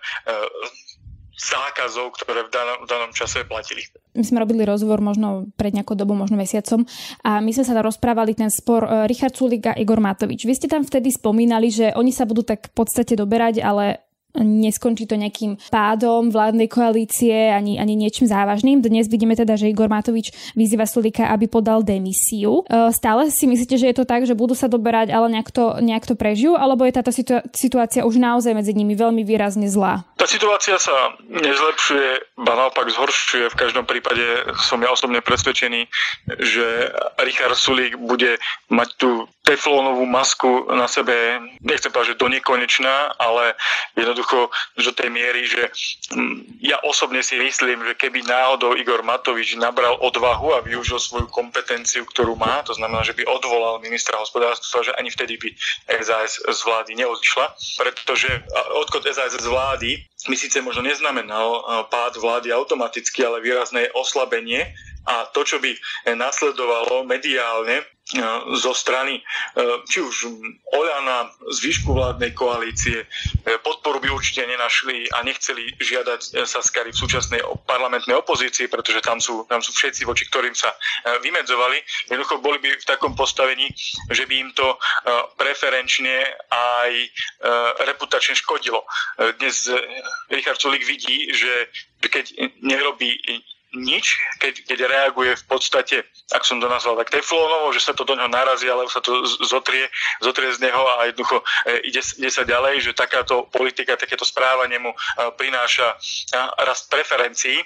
zákazov, 1.42 2.14
ktoré 2.22 2.46
v 2.46 2.52
danom, 2.54 2.78
v 2.86 2.88
danom 2.88 3.12
čase 3.12 3.42
platili. 3.50 3.82
My 4.14 4.22
sme 4.22 4.46
robili 4.46 4.62
rozhovor 4.62 5.02
možno 5.02 5.50
pred 5.58 5.74
nejakou 5.74 5.98
dobou, 5.98 6.14
možno 6.14 6.38
mesiacom 6.38 6.86
a 7.26 7.42
my 7.42 7.50
sme 7.50 7.66
sa 7.66 7.74
tam 7.74 7.90
rozprávali 7.90 8.38
ten 8.38 8.54
spor 8.54 8.86
e, 8.86 8.90
Richard 9.10 9.34
Sulik 9.34 9.74
a 9.74 9.74
Igor 9.74 9.98
Matovič. 9.98 10.46
Vy 10.46 10.54
ste 10.54 10.70
tam 10.70 10.86
vtedy 10.86 11.10
spomínali, 11.10 11.74
že 11.74 11.98
oni 11.98 12.14
sa 12.14 12.30
budú 12.30 12.46
tak 12.46 12.70
v 12.70 12.74
podstate 12.78 13.18
doberať, 13.18 13.66
ale 13.66 14.11
neskončí 14.38 15.08
to 15.08 15.20
nejakým 15.20 15.60
pádom 15.72 16.32
vládnej 16.32 16.72
koalície 16.72 17.52
ani, 17.52 17.78
ani 17.78 18.00
niečím 18.00 18.28
závažným. 18.28 18.80
Dnes 18.80 19.12
vidíme 19.12 19.36
teda, 19.36 19.60
že 19.60 19.68
Igor 19.72 19.92
Matovič 19.92 20.32
vyzýva 20.56 20.88
Sulika, 20.88 21.28
aby 21.32 21.52
podal 21.52 21.84
demisiu. 21.84 22.64
E, 22.68 22.92
stále 22.96 23.28
si 23.32 23.48
myslíte, 23.48 23.76
že 23.76 23.90
je 23.92 23.96
to 23.98 24.06
tak, 24.08 24.24
že 24.24 24.38
budú 24.38 24.56
sa 24.56 24.72
doberať, 24.72 25.12
ale 25.12 25.28
nejak 25.32 25.50
to, 25.52 25.80
nejak 25.84 26.08
to 26.08 26.16
prežijú, 26.16 26.56
alebo 26.56 26.88
je 26.88 26.96
táto 26.96 27.12
situácia 27.52 28.08
už 28.08 28.16
naozaj 28.20 28.56
medzi 28.56 28.72
nimi 28.72 28.96
veľmi 28.96 29.28
výrazne 29.28 29.68
zlá? 29.68 30.08
Tá 30.16 30.28
situácia 30.30 30.80
sa 30.80 31.16
nezlepšuje, 31.28 32.40
ba 32.46 32.54
naopak 32.56 32.88
zhoršuje. 32.88 33.52
V 33.52 33.60
každom 33.60 33.84
prípade 33.90 34.24
som 34.64 34.80
ja 34.80 34.94
osobne 34.94 35.20
presvedčený, 35.20 35.88
že 36.40 36.66
Richard 37.26 37.58
Sulík 37.58 37.98
bude 37.98 38.38
mať 38.70 38.90
tú 39.02 39.12
teflónovú 39.42 40.06
masku 40.06 40.70
na 40.70 40.86
sebe, 40.86 41.42
nechcem 41.66 41.90
povedať, 41.90 42.14
že 42.14 42.22
do 42.22 42.30
nekonečná, 42.30 43.18
ale 43.18 43.58
jednoducho 43.98 44.54
do 44.78 44.92
tej 44.94 45.10
miery, 45.10 45.50
že 45.50 45.66
mm, 46.14 46.62
ja 46.62 46.78
osobne 46.86 47.26
si 47.26 47.42
myslím, 47.42 47.82
že 47.90 47.98
keby 47.98 48.22
náhodou 48.22 48.78
Igor 48.78 49.02
Matovič 49.02 49.58
nabral 49.58 49.98
odvahu 49.98 50.54
a 50.54 50.62
využil 50.62 51.02
svoju 51.02 51.26
kompetenciu, 51.34 52.06
ktorú 52.06 52.38
má, 52.38 52.62
to 52.62 52.78
znamená, 52.78 53.02
že 53.02 53.18
by 53.18 53.26
odvolal 53.26 53.82
ministra 53.82 54.22
hospodárstva, 54.22 54.86
že 54.86 54.94
ani 54.94 55.10
vtedy 55.10 55.42
by 55.42 55.50
SAS 56.06 56.38
z 56.38 56.60
vlády 56.62 56.94
neodišla, 57.02 57.46
pretože 57.82 58.30
odchod 58.78 59.10
SAS 59.10 59.42
z 59.42 59.48
vlády 59.50 60.06
mi 60.30 60.38
síce 60.38 60.62
možno 60.62 60.86
neznamenal 60.86 61.66
pád 61.90 62.22
vlády 62.22 62.54
automaticky, 62.54 63.26
ale 63.26 63.42
výrazné 63.42 63.90
oslabenie 63.98 64.70
a 65.10 65.26
to, 65.34 65.42
čo 65.42 65.58
by 65.58 65.74
nasledovalo 66.14 67.10
mediálne, 67.10 67.82
E, 68.01 68.01
zo 68.60 68.74
strany 68.76 69.20
e, 69.20 69.22
či 69.88 70.04
už 70.04 70.16
Oľana, 70.72 71.32
zvyšku 71.52 71.92
vládnej 71.92 72.32
koalície, 72.32 73.04
e, 73.04 73.06
podporu 73.60 74.00
by 74.00 74.12
určite 74.12 74.48
nenašli 74.48 75.12
a 75.12 75.24
nechceli 75.24 75.76
žiadať 75.80 76.48
Saskary 76.48 76.92
v 76.92 77.02
súčasnej 77.02 77.42
parlamentnej 77.68 78.16
opozícii, 78.16 78.68
pretože 78.68 79.04
tam 79.04 79.20
sú, 79.20 79.48
tam 79.48 79.60
sú 79.64 79.72
všetci, 79.76 80.08
voči 80.08 80.28
ktorým 80.28 80.56
sa 80.56 80.72
vymedzovali. 81.24 81.84
Jednoducho 82.08 82.44
boli 82.44 82.60
by 82.60 82.70
v 82.80 82.88
takom 82.88 83.16
postavení, 83.16 83.68
že 84.12 84.24
by 84.28 84.36
im 84.40 84.50
to 84.56 84.76
preferenčne 85.36 86.24
aj 86.52 86.92
reputačne 87.88 88.36
škodilo. 88.40 88.84
Dnes 89.40 89.68
Richard 90.32 90.60
Sulik 90.60 90.88
vidí, 90.88 91.32
že 91.36 91.72
keď 92.02 92.32
nerobí 92.64 93.12
nič, 93.72 94.20
keď, 94.44 94.54
keď 94.68 94.80
reaguje 94.88 95.32
v 95.36 95.46
podstate, 95.48 96.04
ak 96.36 96.44
som 96.44 96.60
to 96.60 96.68
nazval 96.68 97.00
tak 97.00 97.12
teflónovo, 97.12 97.72
že 97.72 97.84
sa 97.84 97.96
to 97.96 98.04
do 98.04 98.20
neho 98.20 98.28
narazí, 98.28 98.68
ale 98.68 98.88
sa 98.92 99.00
to 99.00 99.24
zotrie, 99.48 99.88
zotrie 100.20 100.52
z 100.52 100.60
neho 100.68 100.84
a 101.00 101.08
jednoducho 101.08 101.40
e, 101.68 101.88
ide, 101.88 102.04
ide 102.20 102.32
sa 102.32 102.44
ďalej, 102.44 102.84
že 102.84 102.92
takáto 102.92 103.48
politika, 103.48 103.96
takéto 103.96 104.28
správanie 104.28 104.76
mu 104.76 104.92
e, 104.92 104.98
prináša 105.40 105.96
e, 105.96 105.98
rast 106.68 106.92
preferencií, 106.92 107.64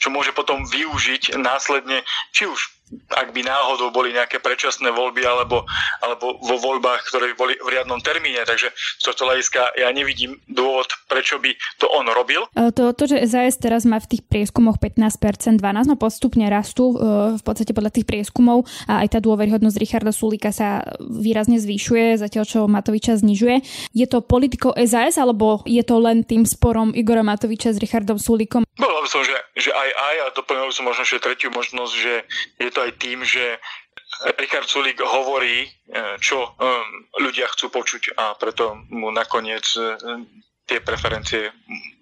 čo 0.00 0.08
môže 0.08 0.32
potom 0.32 0.64
využiť 0.64 1.36
následne, 1.36 2.00
či 2.32 2.48
už 2.48 2.81
ak 3.12 3.32
by 3.32 3.40
náhodou 3.44 3.92
boli 3.92 4.12
nejaké 4.12 4.40
predčasné 4.40 4.92
voľby 4.92 5.24
alebo, 5.24 5.64
alebo 6.04 6.40
vo 6.40 6.56
voľbách, 6.60 7.08
ktoré 7.08 7.32
boli 7.36 7.56
v 7.60 7.68
riadnom 7.72 8.00
termíne. 8.04 8.40
Takže 8.44 8.72
z 8.72 9.02
tohto 9.02 9.28
hľadiska 9.28 9.76
ja 9.80 9.88
nevidím 9.92 10.40
dôvod, 10.48 10.88
prečo 11.08 11.40
by 11.40 11.52
to 11.80 11.88
on 11.88 12.08
robil. 12.12 12.48
E, 12.52 12.72
to, 12.72 12.92
to 12.92 13.08
že 13.08 13.24
SAS 13.28 13.56
teraz 13.60 13.88
má 13.88 14.00
v 14.00 14.16
tých 14.16 14.22
prieskumoch 14.28 14.76
15%, 14.80 15.60
12, 15.60 15.88
no 15.88 15.96
postupne 15.96 16.44
rastú 16.48 16.92
e, 16.92 16.96
v 17.36 17.42
podstate 17.42 17.72
podľa 17.72 17.92
tých 17.92 18.08
prieskumov 18.08 18.68
a 18.88 19.04
aj 19.04 19.16
tá 19.16 19.18
dôveryhodnosť 19.20 19.76
Richarda 19.80 20.12
Sulika 20.12 20.52
sa 20.52 20.84
výrazne 21.00 21.56
zvyšuje, 21.60 22.20
zatiaľ 22.20 22.44
čo 22.44 22.60
Matoviča 22.68 23.16
znižuje. 23.20 23.64
Je 23.96 24.06
to 24.08 24.24
politikou 24.24 24.74
SAS 24.84 25.16
alebo 25.16 25.64
je 25.64 25.80
to 25.84 25.96
len 26.00 26.24
tým 26.24 26.44
sporom 26.44 26.92
Igora 26.92 27.24
Matoviča 27.24 27.72
s 27.72 27.80
Richardom 27.80 28.20
Sulikom? 28.20 28.64
Povedal 28.76 29.02
by 29.04 29.10
som, 29.10 29.22
že, 29.24 29.36
že 29.56 29.70
aj 29.70 29.88
aj 29.92 30.16
a 30.18 30.26
doplnil 30.34 30.70
som 30.72 30.84
možno 30.88 31.04
ešte 31.04 31.22
tretiu 31.22 31.50
možnosť, 31.52 31.92
že 31.92 32.12
je 32.58 32.70
to 32.72 32.80
aj 32.84 32.92
tým, 32.98 33.22
že 33.22 33.58
Richard 34.38 34.68
Sulik 34.68 35.00
hovorí, 35.00 35.66
e, 35.66 35.68
čo 36.20 36.44
e, 36.44 36.48
ľudia 37.18 37.48
chcú 37.50 37.72
počuť 37.72 38.14
a 38.14 38.36
preto 38.36 38.78
mu 38.92 39.10
nakoniec 39.10 39.64
e, 39.74 39.98
tie 40.62 40.78
preferencie 40.78 41.50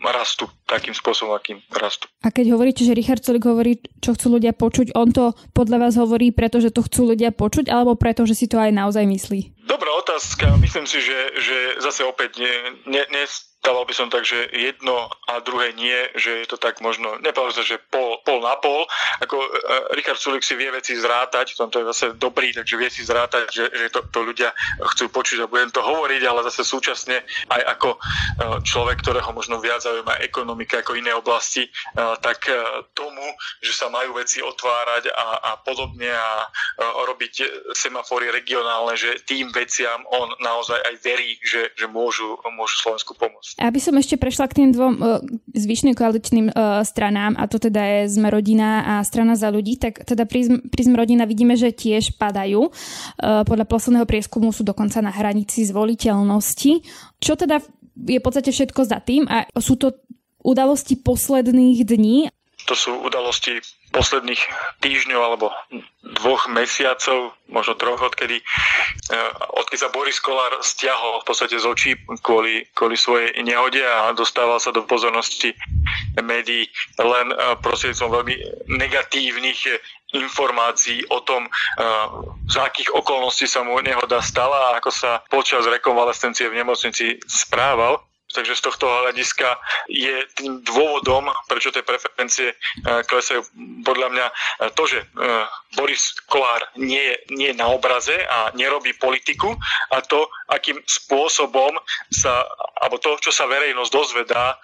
rastú 0.04 0.44
takým 0.68 0.92
spôsobom, 0.92 1.32
akým 1.32 1.64
rastú. 1.72 2.06
A 2.20 2.28
keď 2.28 2.52
hovoríte, 2.52 2.84
že 2.84 2.92
Richard 2.92 3.24
Sulik 3.24 3.48
hovorí, 3.48 3.80
čo 4.04 4.12
chcú 4.12 4.36
ľudia 4.36 4.52
počuť, 4.52 4.92
on 4.92 5.08
to 5.10 5.32
podľa 5.56 5.88
vás 5.88 5.94
hovorí, 5.96 6.28
pretože 6.28 6.68
to 6.70 6.84
chcú 6.84 7.16
ľudia 7.16 7.32
počuť, 7.32 7.72
alebo 7.72 7.96
preto, 7.96 8.28
že 8.28 8.36
si 8.36 8.46
to 8.50 8.60
aj 8.60 8.70
naozaj 8.74 9.06
myslí? 9.08 9.64
Dobrá 9.64 9.90
otázka. 9.96 10.60
Myslím 10.60 10.84
si, 10.84 11.00
že, 11.00 11.18
že 11.40 11.56
zase 11.80 12.04
opäť 12.04 12.36
ne, 12.36 12.54
ne, 12.84 13.02
ne, 13.08 13.24
dával 13.60 13.84
by 13.84 13.94
som 13.94 14.08
tak, 14.08 14.24
že 14.24 14.48
jedno 14.56 15.12
a 15.28 15.44
druhé 15.44 15.76
nie, 15.76 15.96
že 16.16 16.44
je 16.44 16.46
to 16.48 16.56
tak 16.56 16.80
možno, 16.80 17.20
nepovedal 17.20 17.60
sa, 17.60 17.64
že 17.64 17.76
pol, 17.92 18.16
pol 18.24 18.40
na 18.40 18.56
pol. 18.56 18.88
Ako 19.20 19.36
uh, 19.36 19.48
Richard 19.92 20.16
Sulik 20.16 20.40
si 20.40 20.56
vie 20.56 20.72
veci 20.72 20.96
zrátať, 20.96 21.52
v 21.54 21.58
tomto 21.60 21.76
je 21.84 21.90
zase 21.92 22.06
dobrý, 22.16 22.56
takže 22.56 22.74
vie 22.80 22.88
si 22.88 23.04
zrátať, 23.04 23.52
že, 23.52 23.64
že 23.68 23.86
to, 23.92 24.00
to 24.08 24.24
ľudia 24.24 24.50
chcú 24.96 25.12
počuť 25.12 25.44
a 25.44 25.50
budem 25.50 25.68
to 25.68 25.84
hovoriť, 25.84 26.22
ale 26.24 26.46
zase 26.48 26.64
súčasne 26.64 27.20
aj 27.52 27.62
ako 27.76 28.00
uh, 28.00 28.58
človek, 28.64 29.04
ktorého 29.04 29.28
možno 29.36 29.60
viac 29.60 29.84
zaujíma 29.84 30.24
ekonomika 30.24 30.80
ako 30.80 30.96
iné 30.96 31.12
oblasti, 31.12 31.68
uh, 31.68 32.16
tak 32.16 32.48
uh, 32.48 32.84
tomu, 32.96 33.24
že 33.60 33.76
sa 33.76 33.92
majú 33.92 34.16
veci 34.16 34.40
otvárať 34.40 35.12
a, 35.12 35.52
a 35.52 35.60
podobne 35.60 36.08
a 36.08 36.48
uh, 36.48 37.04
robiť 37.04 37.68
semafory 37.76 38.32
regionálne, 38.32 38.96
že 38.96 39.20
tým 39.28 39.52
veciam 39.52 40.00
on 40.08 40.32
naozaj 40.40 40.80
aj 40.80 40.94
verí, 41.04 41.36
že, 41.44 41.76
že 41.76 41.84
môžu, 41.84 42.40
môžu 42.56 42.80
Slovensku 42.80 43.12
pomôcť. 43.12 43.49
Aby 43.58 43.78
som 43.82 43.96
ešte 43.98 44.20
prešla 44.20 44.46
k 44.46 44.62
tým 44.62 44.70
dvom 44.70 44.94
uh, 45.00 45.18
zvyšným 45.54 45.96
koaličným 45.96 46.46
uh, 46.52 46.84
stranám, 46.86 47.34
a 47.34 47.50
to 47.50 47.58
teda 47.58 47.82
je 47.82 48.00
Sme 48.14 48.30
rodina 48.30 48.84
a 48.84 48.94
strana 49.02 49.34
za 49.34 49.50
ľudí, 49.50 49.80
tak 49.80 50.06
teda 50.06 50.28
pri 50.28 50.82
Sme 50.82 50.94
rodina 50.94 51.26
vidíme, 51.26 51.58
že 51.58 51.74
tiež 51.74 52.20
padajú. 52.20 52.70
Uh, 52.70 53.42
podľa 53.42 53.66
posledného 53.66 54.06
prieskumu 54.06 54.54
sú 54.54 54.62
dokonca 54.62 55.02
na 55.02 55.10
hranici 55.10 55.66
zvoliteľnosti. 55.66 56.72
Čo 57.18 57.34
teda 57.34 57.58
je 58.06 58.18
v 58.20 58.24
podstate 58.24 58.54
všetko 58.54 58.80
za 58.86 59.02
tým 59.02 59.26
a 59.26 59.48
sú 59.58 59.74
to 59.76 59.98
udalosti 60.40 60.96
posledných 60.96 61.84
dní 61.84 62.32
to 62.66 62.74
sú 62.76 62.92
udalosti 63.02 63.58
posledných 63.90 64.40
týždňov 64.80 65.20
alebo 65.20 65.50
dvoch 66.22 66.46
mesiacov, 66.48 67.34
možno 67.50 67.74
troch, 67.76 68.00
odkedy, 68.00 68.40
eh, 68.40 69.30
odkedy 69.54 69.78
sa 69.78 69.92
Boris 69.92 70.22
Kolár 70.22 70.62
stiahol 70.62 71.20
v 71.20 71.26
podstate 71.26 71.58
z 71.58 71.66
očí 71.66 71.90
kvôli, 72.22 72.64
kvôli 72.74 72.96
svojej 72.96 73.34
nehode 73.42 73.82
a 73.82 74.14
dostával 74.14 74.62
sa 74.62 74.70
do 74.70 74.86
pozornosti 74.86 75.52
médií 76.22 76.70
len 76.98 77.34
eh, 77.34 77.58
prostredníctvom 77.60 78.10
veľmi 78.10 78.34
negatívnych 78.70 79.60
informácií 80.14 81.06
o 81.10 81.22
tom, 81.22 81.46
eh, 81.46 82.06
z 82.50 82.56
akých 82.58 82.90
okolností 82.94 83.46
sa 83.46 83.62
mu 83.62 83.78
nehoda 83.78 84.18
stala 84.22 84.74
a 84.74 84.82
ako 84.82 84.90
sa 84.90 85.22
počas 85.30 85.66
rekonvalescencie 85.66 86.50
v 86.50 86.58
nemocnici 86.62 87.18
správal. 87.26 88.02
Takže 88.30 88.54
z 88.54 88.62
tohto 88.62 88.86
hľadiska 88.86 89.58
je 89.90 90.22
tým 90.38 90.62
dôvodom, 90.62 91.26
prečo 91.50 91.74
tie 91.74 91.82
preferencie 91.82 92.54
e, 92.54 92.56
klesajú. 93.06 93.42
Podľa 93.82 94.08
mňa 94.14 94.26
e, 94.26 94.32
to, 94.78 94.86
že 94.86 95.02
e, 95.02 95.06
Boris 95.74 96.14
Kolár 96.30 96.62
nie 96.78 97.14
nie 97.30 97.50
je 97.50 97.58
na 97.58 97.66
obraze 97.70 98.14
a 98.14 98.54
nerobí 98.54 98.94
politiku 98.98 99.54
a 99.90 99.98
to, 100.04 100.30
akým 100.46 100.78
spôsobom 100.86 101.74
sa, 102.10 102.46
alebo 102.78 103.02
to, 103.02 103.18
čo 103.18 103.34
sa 103.34 103.50
verejnosť 103.50 103.90
dozvedá 103.90 104.58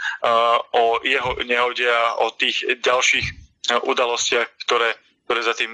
o 0.75 0.99
jeho 1.03 1.39
nehode 1.47 1.87
a 1.87 2.21
o 2.23 2.31
tých 2.35 2.63
ďalších 2.83 3.27
udalostiach, 3.87 4.47
ktoré 4.67 4.95
ktoré 5.27 5.43
za 5.43 5.59
tým 5.59 5.71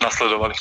nasledovali. 0.00 0.56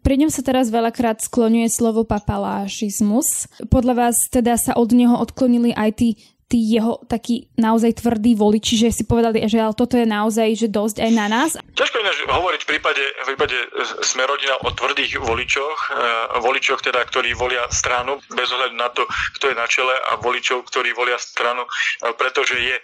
Pri 0.00 0.16
ňom 0.16 0.32
sa 0.32 0.40
teraz 0.40 0.72
veľakrát 0.72 1.20
skloňuje 1.20 1.68
slovo 1.68 2.08
papalášizmus. 2.08 3.52
Podľa 3.68 3.94
vás 3.94 4.16
teda 4.32 4.56
sa 4.56 4.72
od 4.80 4.96
neho 4.96 5.12
odklonili 5.20 5.76
aj 5.76 5.90
tí 6.00 6.08
tí 6.46 6.78
jeho 6.78 7.02
takí 7.10 7.50
naozaj 7.58 7.98
tvrdí 7.98 8.38
voliči, 8.38 8.78
že 8.78 8.94
si 8.94 9.02
povedali, 9.02 9.42
že 9.50 9.58
ale 9.58 9.74
toto 9.74 9.98
je 9.98 10.06
naozaj 10.06 10.54
že 10.54 10.70
dosť 10.70 11.02
aj 11.02 11.10
na 11.10 11.26
nás? 11.26 11.50
Ťažko 11.74 11.96
ináč 11.98 12.22
hovoriť 12.22 12.60
v 12.62 12.68
prípade, 12.70 13.02
v 13.02 13.26
prípade 13.34 13.58
sme 14.06 14.22
rodina 14.30 14.54
o 14.62 14.70
tvrdých 14.70 15.18
voličoch, 15.18 15.78
e, 15.90 16.38
voličoch 16.38 16.80
teda, 16.86 17.02
ktorí 17.02 17.34
volia 17.34 17.66
stranu, 17.74 18.22
bez 18.30 18.46
ohľadu 18.54 18.78
na 18.78 18.88
to, 18.94 19.02
kto 19.38 19.50
je 19.50 19.56
na 19.58 19.66
čele 19.66 19.94
a 20.06 20.22
voličov, 20.22 20.70
ktorí 20.70 20.94
volia 20.94 21.18
stranu, 21.18 21.66
e, 21.66 22.14
pretože 22.14 22.54
je 22.54 22.78
e, 22.78 22.82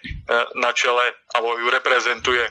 na 0.58 0.74
čele 0.74 1.14
alebo 1.30 1.54
ju 1.62 1.70
reprezentuje 1.70 2.44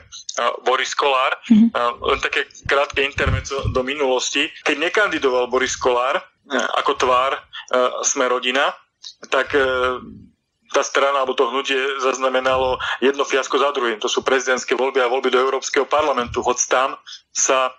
Boris 0.64 0.96
Kolár. 0.96 1.38
Mm-hmm. 1.46 1.70
Len 2.02 2.18
také 2.24 2.48
krátke 2.66 3.04
intermeco 3.04 3.68
do 3.70 3.84
minulosti. 3.84 4.48
Keď 4.64 4.76
nekandidoval 4.80 5.46
Boris 5.52 5.76
Kolár 5.76 6.18
ako 6.50 6.98
tvár 6.98 7.38
sme 8.02 8.26
rodina, 8.26 8.74
tak 9.30 9.54
tá 10.72 10.80
strana 10.80 11.20
alebo 11.20 11.36
to 11.36 11.52
hnutie 11.52 11.76
zaznamenalo 12.00 12.80
jedno 13.04 13.22
fiasko 13.28 13.60
za 13.60 13.70
druhým. 13.76 14.00
To 14.00 14.08
sú 14.08 14.24
prezidentské 14.24 14.72
voľby 14.72 15.04
a 15.04 15.12
voľby 15.12 15.28
do 15.28 15.38
Európskeho 15.38 15.84
parlamentu. 15.84 16.40
Hoď 16.40 16.58
tam 16.66 16.88
sa 17.30 17.70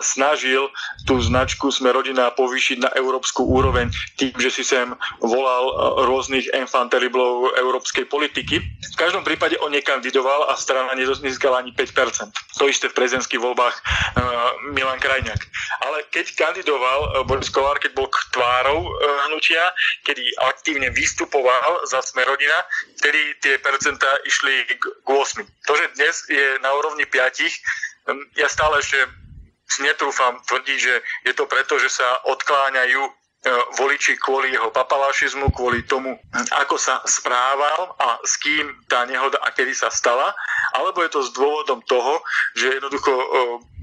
snažil 0.00 0.68
tú 1.04 1.20
značku 1.20 1.68
Sme 1.70 1.92
rodina 1.92 2.32
povýšiť 2.32 2.78
na 2.82 2.90
európsku 2.96 3.44
úroveň 3.44 3.92
tým, 4.16 4.32
že 4.40 4.50
si 4.50 4.64
sem 4.64 4.90
volal 5.20 5.96
rôznych 6.08 6.48
enfant 6.56 6.88
terriblov 6.90 7.54
európskej 7.60 8.08
politiky. 8.08 8.60
V 8.64 8.96
každom 8.96 9.22
prípade 9.22 9.60
on 9.60 9.72
nekandidoval 9.72 10.48
a 10.50 10.56
strana 10.56 10.96
nezískala 10.96 11.60
ani 11.60 11.70
5%. 11.76 11.92
To 12.58 12.64
isté 12.66 12.88
v 12.88 12.96
prezidentských 12.96 13.40
voľbách 13.40 13.76
Milan 14.72 14.98
Krajňák. 14.98 15.42
Ale 15.84 15.98
keď 16.08 16.26
kandidoval 16.34 17.28
Boris 17.28 17.52
Kolár, 17.52 17.76
keď 17.78 17.92
bol 17.92 18.08
tvárou 18.32 18.88
hnutia, 19.28 19.60
kedy 20.08 20.24
aktívne 20.40 20.88
vystupoval 20.90 21.84
za 21.84 22.00
Sme 22.00 22.24
rodina, 22.24 22.64
vtedy 22.96 23.36
tie 23.44 23.60
percentá 23.60 24.08
išli 24.24 24.64
k 24.80 25.08
8. 25.08 25.44
To, 25.44 25.72
že 25.76 25.86
dnes 25.98 26.14
je 26.30 26.46
na 26.64 26.72
úrovni 26.72 27.04
5, 27.04 28.38
ja 28.38 28.48
stále 28.48 28.78
ešte 28.78 29.25
netrúfam 29.82 30.38
tvrdiť, 30.46 30.78
že 30.78 30.94
je 31.26 31.32
to 31.34 31.44
preto, 31.50 31.78
že 31.78 31.90
sa 31.90 32.06
odkláňajú 32.30 33.02
e, 33.02 33.10
voliči 33.76 34.14
kvôli 34.18 34.54
jeho 34.54 34.70
papalášizmu, 34.70 35.50
kvôli 35.52 35.82
tomu, 35.84 36.14
ako 36.54 36.78
sa 36.78 37.02
správal 37.04 37.94
a 37.98 38.22
s 38.22 38.38
kým 38.38 38.66
tá 38.86 39.04
nehoda 39.04 39.38
a 39.42 39.50
kedy 39.50 39.74
sa 39.74 39.90
stala, 39.90 40.34
alebo 40.74 41.02
je 41.02 41.10
to 41.12 41.20
s 41.22 41.34
dôvodom 41.34 41.82
toho, 41.84 42.22
že 42.54 42.78
jednoducho 42.78 43.12
e, 43.12 43.26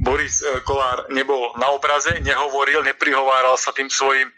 Boris 0.04 0.44
e, 0.44 0.60
Kolár 0.68 1.08
nebol 1.10 1.56
na 1.56 1.72
obraze, 1.72 2.12
nehovoril, 2.20 2.84
neprihováral 2.84 3.56
sa 3.56 3.72
tým 3.72 3.88
svojim, 3.88 4.30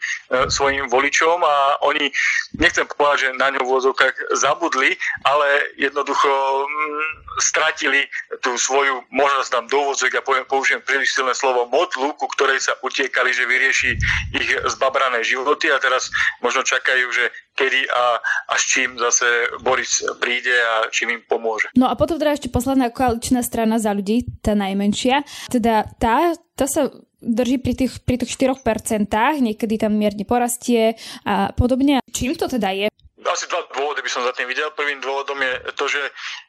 svojim 0.46 0.86
voličom 0.86 1.42
a 1.42 1.82
oni, 1.82 2.10
nechcem 2.58 2.86
povedať, 2.86 3.28
že 3.28 3.38
na 3.38 3.50
ňo 3.50 3.66
v 3.66 3.70
vôzovkách 3.70 4.38
zabudli, 4.38 4.94
ale 5.26 5.74
jednoducho 5.74 6.30
mm, 6.66 7.26
stratili 7.42 8.08
tú 8.40 8.56
svoju, 8.56 9.04
možno 9.12 9.44
tam 9.50 9.64
dôvodzok, 9.68 10.10
ja 10.12 10.22
poviem, 10.24 10.48
použijem 10.48 10.80
príliš 10.80 11.12
silné 11.12 11.36
slovo, 11.36 11.68
modlu, 11.68 12.16
ku 12.16 12.26
ktorej 12.32 12.62
sa 12.62 12.72
utiekali, 12.80 13.34
že 13.34 13.44
vyrieši 13.44 13.90
ich 14.36 14.50
zbabrané 14.72 15.20
životy 15.26 15.68
a 15.68 15.82
teraz 15.82 16.08
možno 16.40 16.64
čakajú, 16.64 17.06
že 17.12 17.28
kedy 17.56 17.88
a, 17.88 18.20
a 18.52 18.54
s 18.54 18.64
čím 18.68 19.00
zase 19.00 19.24
Boris 19.64 20.04
príde 20.20 20.52
a 20.52 20.92
čím 20.92 21.16
im 21.16 21.22
pomôže. 21.24 21.72
No 21.72 21.88
a 21.88 21.96
potom 21.96 22.20
teda 22.20 22.36
ešte 22.36 22.52
posledná 22.52 22.92
koaličná 22.92 23.40
strana 23.40 23.80
za 23.80 23.96
ľudí, 23.96 24.28
tá 24.44 24.52
najmenšia. 24.52 25.24
Teda 25.56 25.88
tá, 25.96 26.36
tá 26.52 26.68
sa 26.68 26.92
drží 27.24 27.56
pri 27.56 27.72
tých, 27.72 28.04
pri 28.04 28.20
tých 28.20 28.36
4%, 28.36 29.08
niekedy 29.40 29.80
tam 29.80 29.96
mierne 29.96 30.28
porastie 30.28 31.00
a 31.24 31.48
podobne. 31.56 32.04
Čím 32.12 32.36
to 32.36 32.44
teda 32.44 32.76
je? 32.76 32.86
Asi 33.30 33.46
dva 33.50 33.66
dôvody 33.74 34.02
by 34.02 34.10
som 34.10 34.22
za 34.22 34.32
tým 34.32 34.46
videl. 34.48 34.70
Prvým 34.72 35.02
dôvodom 35.02 35.38
je 35.40 35.52
to, 35.74 35.86
že, 35.90 36.02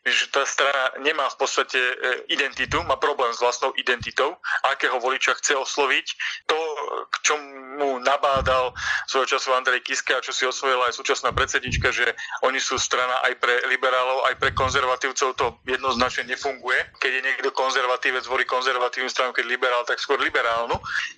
že 0.06 0.26
tá 0.30 0.46
strana 0.46 0.94
nemá 1.02 1.28
v 1.34 1.38
podstate 1.38 1.78
e, 1.78 1.94
identitu, 2.32 2.82
má 2.86 2.96
problém 2.98 3.34
s 3.34 3.42
vlastnou 3.42 3.74
identitou, 3.78 4.38
akého 4.68 4.98
voliča 5.02 5.38
chce 5.38 5.58
osloviť. 5.58 6.06
To, 6.50 6.58
k 7.12 7.16
čomu 7.26 8.00
nabádal 8.02 8.74
svojho 9.10 9.38
času 9.38 9.54
Andrej 9.54 9.86
Kiska, 9.86 10.22
čo 10.22 10.32
si 10.34 10.44
osvojila 10.46 10.90
aj 10.90 10.98
súčasná 10.98 11.34
predsednička, 11.34 11.94
že 11.94 12.14
oni 12.46 12.62
sú 12.62 12.78
strana 12.78 13.22
aj 13.28 13.38
pre 13.42 13.54
liberálov, 13.70 14.26
aj 14.30 14.36
pre 14.40 14.52
konzervatívcov, 14.54 15.30
to 15.38 15.46
jednoznačne 15.68 16.30
nefunguje. 16.30 16.80
Keď 17.02 17.12
je 17.12 17.26
niekto 17.26 17.50
konzervatívec, 17.54 18.24
volí 18.26 18.46
konzervatívnu 18.46 19.10
stranu, 19.10 19.32
keď 19.34 19.46
liberál, 19.46 19.84
tak 19.86 20.02
skôr 20.02 20.18
liberálnu. 20.22 20.78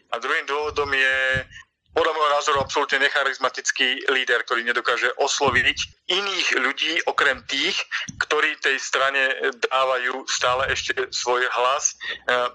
A 0.09 0.15
druhým 0.17 0.45
dôvodom 0.49 0.89
je 0.89 1.45
podľa 1.93 2.13
môjho 2.15 2.31
názoru 2.37 2.57
absolútne 2.61 3.01
necharizmatický 3.01 4.09
líder, 4.13 4.45
ktorý 4.45 4.61
nedokáže 4.63 5.09
osloviť 5.17 5.77
iných 6.09 6.47
ľudí 6.57 6.93
okrem 7.05 7.41
tých, 7.45 7.77
ktorí 8.17 8.57
tej 8.61 8.81
strane 8.81 9.53
dávajú 9.69 10.25
stále 10.25 10.73
ešte 10.73 10.97
svoj 11.13 11.45
hlas 11.53 11.93
e, 11.93 11.95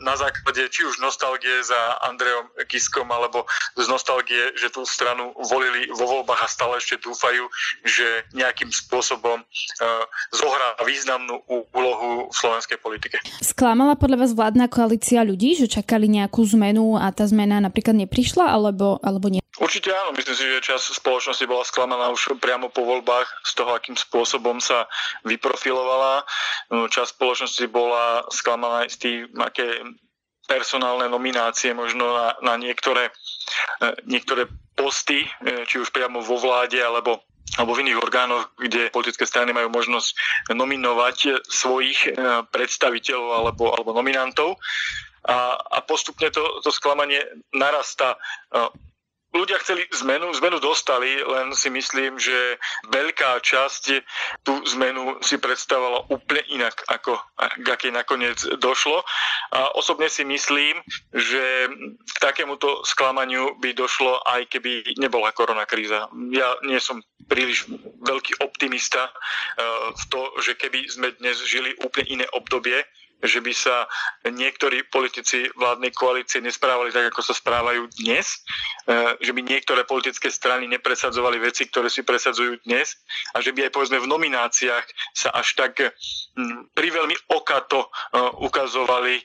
na 0.02 0.18
základe 0.18 0.66
či 0.70 0.82
už 0.82 0.98
nostalgie 0.98 1.62
za 1.62 1.98
Andreom 2.02 2.50
Kiskom 2.66 3.06
alebo 3.14 3.46
z 3.78 3.86
nostalgie, 3.86 4.54
že 4.58 4.74
tú 4.74 4.82
stranu 4.82 5.30
volili 5.38 5.86
vo 5.94 6.06
voľbách 6.06 6.42
a 6.42 6.48
stále 6.50 6.82
ešte 6.82 6.98
dúfajú, 6.98 7.46
že 7.86 8.26
nejakým 8.34 8.74
spôsobom 8.74 9.38
e, 9.38 9.44
zohrá 10.34 10.74
významnú 10.82 11.46
úlohu 11.70 12.30
v 12.30 12.34
slovenskej 12.34 12.82
politike. 12.82 13.22
Sklamala 13.38 13.94
podľa 13.94 14.26
vás 14.26 14.32
vládna 14.34 14.66
koalícia 14.66 15.22
ľudí, 15.22 15.54
že 15.54 15.70
čakali 15.70 16.10
nejakú 16.10 16.42
zmenu 16.58 16.98
a 16.98 17.14
tá 17.14 17.22
zmena 17.30 17.62
napríklad 17.62 17.94
neprišla 17.94 18.50
alebo, 18.50 18.98
alebo 18.98 19.23
alebo 19.24 19.40
nie? 19.40 19.42
Určite 19.56 19.88
áno, 19.96 20.12
myslím 20.12 20.36
si, 20.36 20.44
že 20.44 20.68
čas 20.68 20.84
spoločnosti 20.92 21.48
bola 21.48 21.64
sklamaná 21.64 22.12
už 22.12 22.36
priamo 22.36 22.68
po 22.68 22.84
voľbách 22.84 23.24
z 23.48 23.52
toho, 23.56 23.72
akým 23.72 23.96
spôsobom 23.96 24.60
sa 24.60 24.84
vyprofilovala. 25.24 26.28
No, 26.68 26.92
čas 26.92 27.16
spoločnosti 27.16 27.64
bola 27.72 28.28
sklamaná 28.28 28.84
aj 28.84 28.88
z 28.92 28.96
tým, 29.00 29.18
aké 29.40 29.80
personálne 30.44 31.08
nominácie 31.08 31.72
možno 31.72 32.04
na, 32.12 32.36
na 32.44 32.60
niektoré, 32.60 33.08
e, 33.80 33.88
niektoré 34.04 34.44
posty, 34.76 35.24
e, 35.24 35.64
či 35.64 35.80
už 35.80 35.88
priamo 35.88 36.20
vo 36.20 36.36
vláde 36.36 36.76
alebo 36.84 37.24
alebo 37.54 37.76
v 37.76 37.86
iných 37.86 38.02
orgánoch, 38.02 38.50
kde 38.58 38.90
politické 38.90 39.22
strany 39.28 39.54
majú 39.54 39.70
možnosť 39.70 40.10
nominovať 40.58 41.46
svojich 41.46 42.10
e, 42.10 42.10
predstaviteľov 42.50 43.30
alebo, 43.30 43.70
alebo 43.70 43.94
nominantov. 43.94 44.58
A, 45.28 45.54
a 45.54 45.78
postupne 45.86 46.34
to, 46.34 46.42
to 46.66 46.74
sklamanie 46.74 47.22
narasta 47.54 48.18
ľudia 49.34 49.58
chceli 49.60 49.82
zmenu, 49.90 50.30
zmenu 50.38 50.62
dostali, 50.62 51.18
len 51.20 51.50
si 51.52 51.68
myslím, 51.68 52.16
že 52.16 52.56
veľká 52.88 53.42
časť 53.42 53.84
tú 54.46 54.62
zmenu 54.78 55.18
si 55.20 55.36
predstavovala 55.42 56.06
úplne 56.08 56.46
inak, 56.54 56.86
ako 56.86 57.18
k 57.36 57.66
akej 57.66 57.92
nakoniec 57.92 58.38
došlo. 58.62 59.02
A 59.50 59.74
osobne 59.74 60.06
si 60.06 60.22
myslím, 60.22 60.78
že 61.10 61.68
k 61.98 62.16
takémuto 62.22 62.86
sklamaniu 62.86 63.58
by 63.58 63.74
došlo 63.74 64.22
aj 64.24 64.46
keby 64.48 64.96
nebola 65.02 65.34
koronakríza. 65.34 66.06
Ja 66.30 66.54
nie 66.62 66.78
som 66.78 67.02
príliš 67.26 67.66
veľký 68.06 68.38
optimista 68.44 69.10
eh, 69.10 69.64
v 69.92 70.02
to, 70.08 70.22
že 70.40 70.54
keby 70.54 70.86
sme 70.86 71.10
dnes 71.18 71.42
žili 71.42 71.74
úplne 71.82 72.22
iné 72.22 72.26
obdobie, 72.32 72.86
že 73.24 73.40
by 73.40 73.52
sa 73.56 73.86
niektorí 74.26 74.88
politici 74.88 75.48
vládnej 75.56 75.92
koalície 75.96 76.40
nesprávali 76.44 76.92
tak, 76.92 77.12
ako 77.12 77.20
sa 77.24 77.34
správajú 77.36 77.88
dnes, 78.04 78.44
e, 78.84 79.16
že 79.20 79.32
by 79.32 79.40
niektoré 79.40 79.84
politické 79.88 80.28
strany 80.28 80.68
nepresadzovali 80.68 81.40
veci, 81.40 81.68
ktoré 81.68 81.88
si 81.88 82.04
presadzujú 82.04 82.60
dnes 82.68 83.00
a 83.32 83.40
že 83.40 83.56
by 83.56 83.68
aj 83.68 83.72
povedzme 83.72 83.98
v 84.00 84.10
nomináciách 84.10 84.86
sa 85.16 85.32
až 85.32 85.56
tak 85.56 85.72
priveľmi 86.74 87.16
okato 87.32 87.86
e, 87.86 87.88
ukazovali 88.44 89.20
e, 89.20 89.22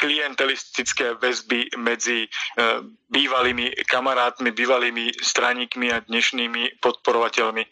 klientelistické 0.00 1.16
väzby 1.20 1.78
medzi 1.80 2.28
bývalými 3.08 3.86
kamarátmi, 3.86 4.50
bývalými 4.50 5.14
straníkmi 5.20 5.92
a 5.92 6.02
dnešnými 6.04 6.82
podporovateľmi 6.82 7.64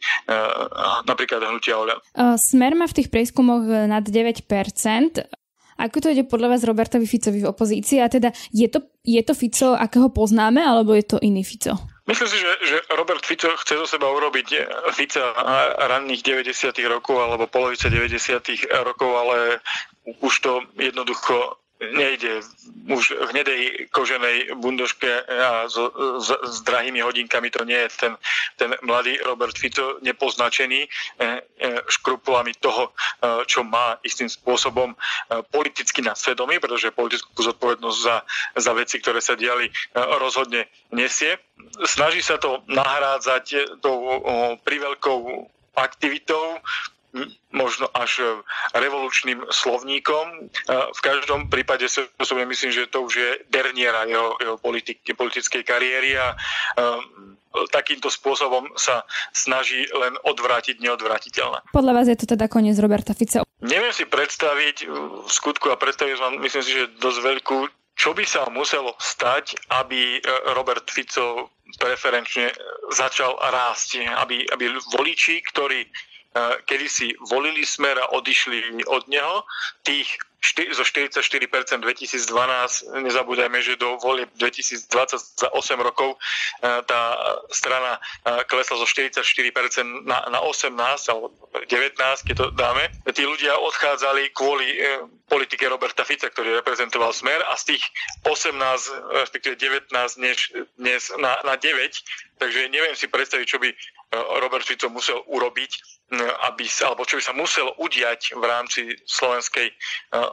napríklad 1.04 1.42
hnutia 1.44 1.76
Oľa. 1.76 2.00
Smer 2.38 2.72
má 2.78 2.86
v 2.88 2.96
tých 3.02 3.08
prieskumoch 3.10 3.64
nad 3.88 4.04
9%. 4.06 5.23
Ako 5.78 5.98
to 5.98 6.10
ide 6.10 6.28
podľa 6.28 6.54
vás 6.54 6.62
Robertovi 6.62 7.06
Ficovi 7.06 7.42
v 7.42 7.50
opozícii? 7.50 7.98
A 7.98 8.06
teda 8.06 8.30
je 8.54 8.70
to, 8.70 8.84
je 9.02 9.20
to 9.26 9.34
Fico, 9.34 9.74
akého 9.74 10.10
poznáme, 10.10 10.62
alebo 10.62 10.94
je 10.94 11.04
to 11.04 11.16
iný 11.18 11.42
Fico? 11.42 11.74
Myslím 12.04 12.28
si, 12.28 12.36
že, 12.36 12.50
že 12.68 12.76
Robert 13.00 13.24
Fico 13.24 13.48
chce 13.56 13.80
zo 13.80 13.86
seba 13.88 14.12
urobiť 14.12 14.46
Fica 14.92 15.24
ranných 15.88 16.20
90. 16.20 16.76
rokov 16.84 17.16
alebo 17.16 17.48
polovice 17.48 17.88
90. 17.88 18.44
rokov, 18.84 19.08
ale 19.08 19.64
už 20.20 20.34
to 20.44 20.52
jednoducho 20.76 21.63
nejde 21.80 22.40
už 22.86 23.04
v 23.10 23.28
hnedej 23.34 23.60
koženej 23.90 24.54
bundoške 24.62 25.10
a 25.26 25.66
s, 25.66 25.74
s, 26.22 26.28
s 26.30 26.56
drahými 26.62 27.02
hodinkami 27.02 27.50
to 27.50 27.66
nie 27.66 27.76
je 27.76 27.88
ten, 27.98 28.12
ten 28.56 28.70
mladý 28.86 29.18
Robert 29.26 29.58
Fico 29.58 29.98
nepoznačený 29.98 30.86
e, 30.86 30.88
e, 31.18 31.30
škrupulami 31.90 32.54
toho, 32.62 32.88
e, 32.88 32.90
čo 33.50 33.66
má 33.66 33.98
istým 34.06 34.30
spôsobom 34.30 34.94
politicky 35.50 35.98
na 36.04 36.14
svedomí, 36.14 36.62
pretože 36.62 36.94
politickú 36.94 37.42
zodpovednosť 37.42 37.98
za, 37.98 38.16
za 38.54 38.72
veci, 38.76 39.02
ktoré 39.02 39.18
sa 39.18 39.34
diali, 39.34 39.66
rozhodne 39.94 40.70
nesie. 40.94 41.40
Snaží 41.82 42.22
sa 42.22 42.38
to 42.38 42.62
nahrádzať 42.70 43.78
tou 43.82 44.22
priveľkou 44.62 45.48
aktivitou, 45.74 46.62
možno 47.54 47.86
až 47.94 48.18
e, 48.18 48.24
revolučným 48.74 49.46
slovníkom. 49.50 50.26
E, 50.26 50.38
v 50.90 51.00
každom 51.00 51.46
prípade 51.46 51.86
si 51.86 52.02
osobne 52.18 52.44
myslím, 52.50 52.74
že 52.74 52.90
to 52.90 53.06
už 53.06 53.14
je 53.14 53.30
derniera 53.48 54.02
jeho, 54.10 54.34
jeho 54.42 54.56
politik, 54.58 54.98
politickej 55.14 55.62
kariéry 55.62 56.18
a 56.18 56.34
e, 56.34 56.36
takýmto 57.70 58.10
spôsobom 58.10 58.74
sa 58.74 59.06
snaží 59.30 59.86
len 59.94 60.18
odvrátiť 60.26 60.82
neodvratiteľné. 60.82 61.70
Podľa 61.70 61.92
vás 61.94 62.06
je 62.10 62.18
to 62.18 62.26
teda 62.26 62.50
koniec 62.50 62.74
Roberta 62.82 63.14
Fica? 63.14 63.46
Neviem 63.62 63.94
si 63.94 64.10
predstaviť 64.10 64.90
v 64.90 65.30
skutku 65.30 65.70
a 65.70 65.78
predstaviť 65.78 66.18
vám, 66.18 66.42
myslím 66.42 66.62
si, 66.66 66.74
že 66.74 66.90
dosť 66.98 67.20
veľkú, 67.22 67.58
čo 67.94 68.10
by 68.10 68.26
sa 68.26 68.50
muselo 68.50 68.98
stať, 68.98 69.54
aby 69.70 70.18
Robert 70.58 70.90
Fico 70.90 71.54
preferenčne 71.78 72.50
začal 72.90 73.38
rásť, 73.38 74.02
aby, 74.02 74.42
aby 74.50 74.74
voliči, 74.90 75.38
ktorí 75.54 75.86
kedy 76.66 76.86
si 76.90 77.06
volili 77.30 77.62
smer 77.62 77.98
a 77.98 78.10
odišli 78.10 78.84
od 78.90 79.06
neho, 79.06 79.46
tých 79.86 80.10
zo 80.76 80.84
44% 80.84 81.80
2012, 81.80 82.28
nezabúdajme, 83.00 83.58
že 83.64 83.80
do 83.80 83.96
volieb 83.96 84.28
2020 84.36 85.40
za 85.40 85.48
8 85.48 85.80
rokov 85.80 86.20
tá 86.60 87.02
strana 87.48 87.96
klesla 88.44 88.76
zo 88.76 88.84
44% 88.84 89.24
na, 90.04 90.20
na 90.28 90.40
18 90.44 90.76
alebo 91.08 91.32
19, 91.64 92.28
keď 92.28 92.34
to 92.36 92.46
dáme. 92.52 92.92
Tí 93.08 93.24
ľudia 93.24 93.56
odchádzali 93.56 94.36
kvôli 94.36 94.68
politike 95.32 95.64
Roberta 95.64 96.04
Fica, 96.04 96.28
ktorý 96.28 96.60
reprezentoval 96.60 97.16
smer 97.16 97.40
a 97.48 97.56
z 97.56 97.74
tých 97.74 97.84
18, 98.28 98.52
respektíve 99.24 99.56
19 99.56 99.88
dnes, 100.20 100.36
dnes 100.76 101.02
na, 101.16 101.40
na 101.48 101.56
9, 101.56 102.36
takže 102.36 102.68
neviem 102.68 102.92
si 102.92 103.08
predstaviť, 103.08 103.46
čo 103.48 103.56
by 103.56 103.72
Robert 104.12 104.64
Fico 104.66 104.88
musel 104.90 105.22
urobiť, 105.26 105.70
aby 106.52 106.64
sa, 106.68 106.92
alebo 106.92 107.08
čo 107.08 107.18
by 107.18 107.24
sa 107.24 107.34
muselo 107.34 107.72
udiať 107.80 108.36
v 108.36 108.44
rámci 108.44 108.80
slovenskej 109.06 109.72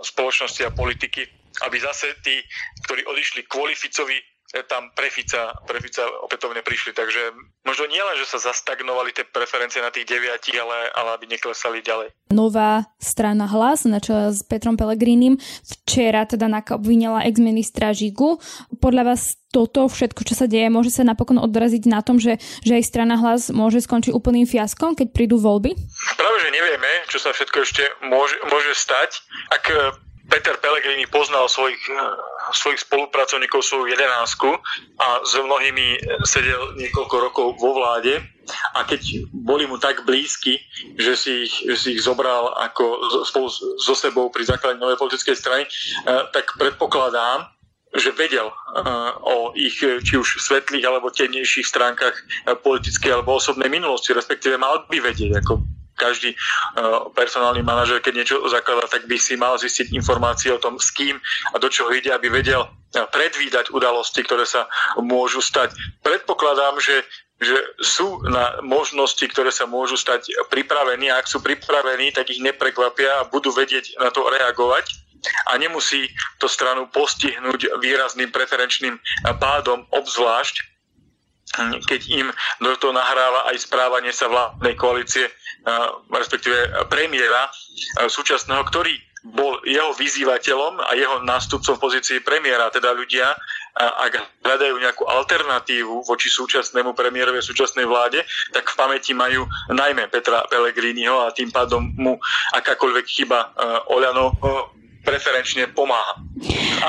spoločnosti 0.04 0.62
a 0.68 0.76
politiky, 0.76 1.24
aby 1.68 1.78
zase 1.80 2.16
tí, 2.24 2.40
ktorí 2.88 3.04
odišli 3.06 3.44
kvôli 3.48 3.76
Ficovi, 3.76 4.18
tam 4.68 4.92
pre 4.92 5.08
Fica, 5.08 5.56
pre 5.64 5.80
Fica 5.80 6.04
opätovne 6.28 6.60
prišli. 6.60 6.92
Takže 6.92 7.32
možno 7.64 7.88
nie 7.88 8.04
len, 8.04 8.20
že 8.20 8.28
sa 8.28 8.52
zastagnovali 8.52 9.16
tie 9.16 9.24
preferencie 9.24 9.80
na 9.80 9.90
tých 9.90 10.12
deviatich, 10.12 10.60
ale, 10.60 10.92
ale 10.92 11.16
aby 11.16 11.32
neklesali 11.32 11.80
ďalej. 11.80 12.12
Nová 12.36 12.92
strana 13.00 13.48
Hlas 13.48 13.88
na 13.88 14.04
čele 14.04 14.36
s 14.36 14.44
Petrom 14.44 14.76
Pelegrínim 14.76 15.40
včera 15.64 16.28
teda 16.28 16.52
obvinila 16.76 17.24
ex-ministra 17.24 17.96
Žigu. 17.96 18.40
Podľa 18.84 19.04
vás 19.16 19.40
toto 19.52 19.88
všetko, 19.88 20.24
čo 20.24 20.36
sa 20.36 20.48
deje, 20.48 20.72
môže 20.72 20.92
sa 20.92 21.04
napokon 21.04 21.40
odraziť 21.40 21.84
na 21.88 22.00
tom, 22.00 22.20
že, 22.20 22.40
že 22.64 22.80
aj 22.80 22.84
strana 22.88 23.20
Hlas 23.20 23.52
môže 23.52 23.84
skončiť 23.84 24.16
úplným 24.16 24.48
fiaskom, 24.48 24.96
keď 24.96 25.12
prídu 25.12 25.40
voľby? 25.40 25.76
Práve, 26.16 26.38
že 26.40 26.50
nevieme, 26.56 26.92
čo 27.12 27.20
sa 27.20 27.36
všetko 27.36 27.58
ešte 27.64 27.84
môže, 28.08 28.36
môže 28.48 28.72
stať. 28.76 29.20
Ak 29.52 29.68
Peter 30.32 30.56
Pellegrini 30.56 31.04
poznal 31.12 31.52
svojich, 31.52 31.84
eh, 31.92 32.00
svojich 32.54 32.84
spolupracovníkov, 32.86 33.64
svoju 33.64 33.92
jedenáctku 33.92 34.50
a 35.00 35.08
s 35.24 35.34
mnohými 35.36 36.00
sedel 36.28 36.76
niekoľko 36.78 37.16
rokov 37.20 37.48
vo 37.58 37.76
vláde. 37.78 38.22
A 38.76 38.84
keď 38.84 39.26
boli 39.32 39.64
mu 39.70 39.78
tak 39.80 40.04
blízky, 40.04 40.60
že 41.00 41.14
si 41.16 41.32
ich, 41.48 41.54
že 41.64 41.78
si 41.78 41.90
ich 41.96 42.02
zobral 42.04 42.52
ako 42.58 42.84
spolu 43.24 43.48
so 43.80 43.94
sebou 43.96 44.28
pri 44.34 44.44
základní 44.50 44.82
novej 44.82 45.00
politickej 45.00 45.36
strany, 45.38 45.64
eh, 45.64 46.24
tak 46.36 46.58
predpokladám, 46.60 47.48
že 47.92 48.16
vedel 48.16 48.48
uh, 48.48 49.12
o 49.20 49.52
ich 49.52 49.84
či 49.84 50.14
už 50.16 50.40
svetlých 50.40 50.88
alebo 50.88 51.12
temnejších 51.12 51.68
stránkach 51.68 52.16
politickej 52.64 53.20
alebo 53.20 53.36
osobnej 53.36 53.68
minulosti, 53.68 54.16
respektíve 54.16 54.56
mal 54.56 54.88
by 54.88 55.12
vedieť, 55.12 55.44
ako 55.44 55.60
každý 56.02 56.34
uh, 56.34 57.14
personálny 57.14 57.62
manažer, 57.62 58.02
keď 58.02 58.14
niečo 58.18 58.38
zakladá, 58.50 58.90
tak 58.90 59.06
by 59.06 59.22
si 59.22 59.38
mal 59.38 59.62
zistiť 59.62 59.94
informácie 59.94 60.50
o 60.50 60.58
tom, 60.58 60.82
s 60.82 60.90
kým 60.90 61.22
a 61.54 61.62
do 61.62 61.70
čoho 61.70 61.94
ide, 61.94 62.10
aby 62.10 62.34
vedel 62.34 62.66
uh, 62.66 63.06
predvídať 63.14 63.70
udalosti, 63.70 64.26
ktoré 64.26 64.50
sa 64.50 64.66
môžu 64.98 65.46
stať. 65.46 65.78
Predpokladám, 66.02 66.82
že 66.82 67.06
že 67.42 67.58
sú 67.82 68.22
na 68.22 68.62
možnosti, 68.62 69.26
ktoré 69.26 69.50
sa 69.50 69.66
môžu 69.66 69.98
stať 69.98 70.30
pripravení 70.54 71.10
a 71.10 71.18
ak 71.18 71.26
sú 71.26 71.42
pripravení, 71.42 72.14
tak 72.14 72.30
ich 72.30 72.38
neprekvapia 72.38 73.18
a 73.18 73.26
budú 73.26 73.50
vedieť 73.50 73.98
na 73.98 74.14
to 74.14 74.22
reagovať 74.30 74.86
a 75.50 75.58
nemusí 75.58 76.10
to 76.38 76.46
stranu 76.46 76.86
postihnúť 76.94 77.82
výrazným 77.82 78.30
preferenčným 78.30 78.94
pádom, 79.42 79.90
obzvlášť 79.90 80.81
keď 81.84 82.02
im 82.08 82.28
do 82.64 82.76
toho 82.80 82.96
nahráva 82.96 83.52
aj 83.52 83.68
správanie 83.68 84.16
sa 84.16 84.32
vládnej 84.32 84.76
koalície 84.80 85.28
respektíve 86.10 86.90
premiéra 86.90 87.50
súčasného, 88.10 88.66
ktorý 88.66 88.98
bol 89.22 89.62
jeho 89.70 89.94
vyzývateľom 89.94 90.82
a 90.82 90.98
jeho 90.98 91.22
nástupcom 91.22 91.78
v 91.78 91.84
pozícii 91.86 92.26
premiéra, 92.26 92.74
teda 92.74 92.90
ľudia, 92.90 93.38
ak 93.78 94.42
hľadajú 94.42 94.76
nejakú 94.82 95.06
alternatívu 95.06 96.10
voči 96.10 96.34
súčasnému 96.34 96.98
premiérovi 96.98 97.38
a 97.38 97.46
súčasnej 97.46 97.86
vláde, 97.86 98.26
tak 98.50 98.66
v 98.66 98.76
pamäti 98.82 99.14
majú 99.14 99.46
najmä 99.70 100.10
Petra 100.10 100.42
Pellegriniho 100.50 101.30
a 101.30 101.30
tým 101.30 101.54
pádom 101.54 101.94
mu 101.94 102.18
akákoľvek 102.58 103.06
chyba 103.06 103.54
Oľano 103.94 104.34
preferenčne 105.06 105.70
pomáha. 105.70 106.18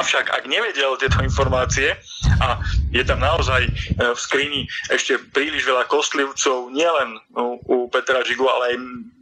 Avšak 0.00 0.32
ak 0.32 0.44
nevedel 0.48 0.96
tieto 0.96 1.20
informácie 1.20 1.96
a 2.42 2.58
je 2.90 3.02
tam 3.06 3.22
naozaj 3.22 3.62
e, 3.62 3.70
v 3.94 4.18
skrini 4.18 4.66
ešte 4.90 5.22
príliš 5.30 5.62
veľa 5.62 5.86
kostlivcov, 5.86 6.74
nielen 6.74 7.22
u, 7.38 7.86
Petra 7.86 8.26
Žigu, 8.26 8.46
ale 8.50 8.64
aj 8.74 8.76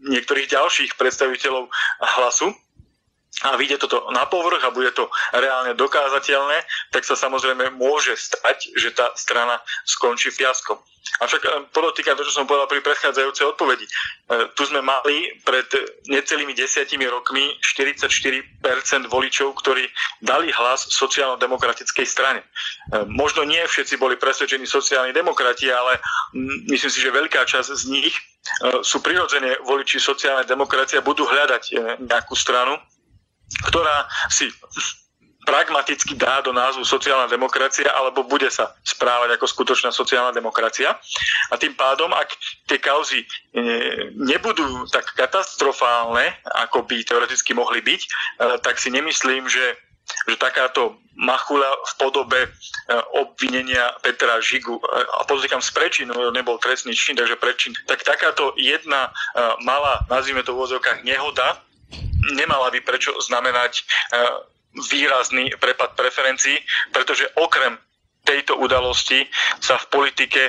niektorých 0.09 0.49
ďalších 0.49 0.97
predstaviteľov 0.97 1.69
hlasu, 2.01 2.57
a 3.41 3.57
vyjde 3.57 3.81
toto 3.81 4.11
na 4.13 4.27
povrch 4.29 4.61
a 4.65 4.75
bude 4.75 4.93
to 4.93 5.09
reálne 5.33 5.73
dokázateľné, 5.73 6.61
tak 6.93 7.09
sa 7.09 7.17
samozrejme 7.17 7.73
môže 7.73 8.13
stať, 8.19 8.75
že 8.77 8.93
tá 8.93 9.15
strana 9.17 9.57
skončí 9.89 10.29
fiaskom. 10.29 10.77
Avšak 11.19 11.43
eh, 11.45 11.51
podotýkam 11.73 12.15
to, 12.17 12.29
čo 12.29 12.37
som 12.37 12.47
povedal 12.47 12.69
pri 12.69 12.85
predchádzajúcej 12.85 13.49
odpovedi. 13.49 13.87
Eh, 13.89 14.53
tu 14.55 14.69
sme 14.69 14.85
mali 14.85 15.33
pred 15.43 15.67
necelými 16.07 16.53
desiatimi 16.53 17.09
rokmi 17.09 17.57
44% 17.65 19.09
voličov, 19.09 19.57
ktorí 19.59 19.89
dali 20.21 20.53
hlas 20.53 20.87
sociálno-demokratickej 20.93 22.07
strane. 22.07 22.45
Eh, 22.45 23.09
možno 23.09 23.43
nie 23.49 23.61
všetci 23.65 23.97
boli 23.97 24.21
presvedčení 24.21 24.69
sociálni 24.69 25.17
demokrati, 25.17 25.73
ale 25.73 25.99
myslím 26.69 26.93
si, 26.93 27.01
že 27.01 27.11
veľká 27.11 27.49
časť 27.49 27.69
z 27.73 27.85
nich 27.89 28.15
sú 28.81 29.05
prirodzene 29.05 29.61
voliči 29.69 30.01
sociálnej 30.01 30.49
demokracie 30.49 30.97
a 30.97 31.05
budú 31.05 31.29
hľadať 31.29 31.77
nejakú 32.01 32.33
stranu, 32.33 32.81
ktorá 33.67 34.07
si 34.31 34.49
pragmaticky 35.51 36.15
dá 36.15 36.45
do 36.45 36.53
názvu 36.53 36.85
sociálna 36.85 37.27
demokracia 37.27 37.89
alebo 37.91 38.23
bude 38.23 38.47
sa 38.53 38.77
správať 38.85 39.35
ako 39.35 39.47
skutočná 39.49 39.91
sociálna 39.91 40.31
demokracia. 40.31 40.95
A 41.51 41.55
tým 41.57 41.73
pádom, 41.75 42.13
ak 42.13 42.31
tie 42.69 42.79
kauzy 42.79 43.25
e, 43.25 43.27
nebudú 44.15 44.87
tak 44.93 45.11
katastrofálne, 45.17 46.37
ako 46.61 46.85
by 46.85 47.03
teoreticky 47.03 47.57
mohli 47.57 47.81
byť, 47.81 48.01
e, 48.05 48.09
tak 48.61 48.79
si 48.79 48.93
nemyslím, 48.93 49.49
že 49.49 49.77
že 50.27 50.43
takáto 50.43 50.99
machula 51.15 51.71
v 51.87 51.93
podobe 51.95 52.41
e, 52.43 52.51
obvinenia 53.15 53.95
Petra 54.03 54.43
Žigu, 54.43 54.83
a 54.91 55.23
podotýkam 55.23 55.63
z 55.63 55.71
prečinu, 55.71 56.35
nebol 56.35 56.59
trestný 56.59 56.99
čin, 56.99 57.15
takže 57.15 57.39
prečin, 57.39 57.79
tak 57.87 58.03
takáto 58.03 58.51
jedna 58.59 59.15
malá, 59.63 60.03
nazvime 60.11 60.43
to 60.43 60.51
v 60.51 60.67
úvodzovkách, 60.67 61.07
nehoda, 61.07 61.63
nemala 62.37 62.71
by 62.71 62.81
prečo 62.85 63.15
znamenať 63.21 63.85
výrazný 64.91 65.51
prepad 65.59 65.99
preferencií, 65.99 66.63
pretože 66.95 67.27
okrem 67.35 67.75
tejto 68.23 68.55
udalosti 68.61 69.27
sa 69.59 69.81
v 69.81 69.87
politike 69.91 70.43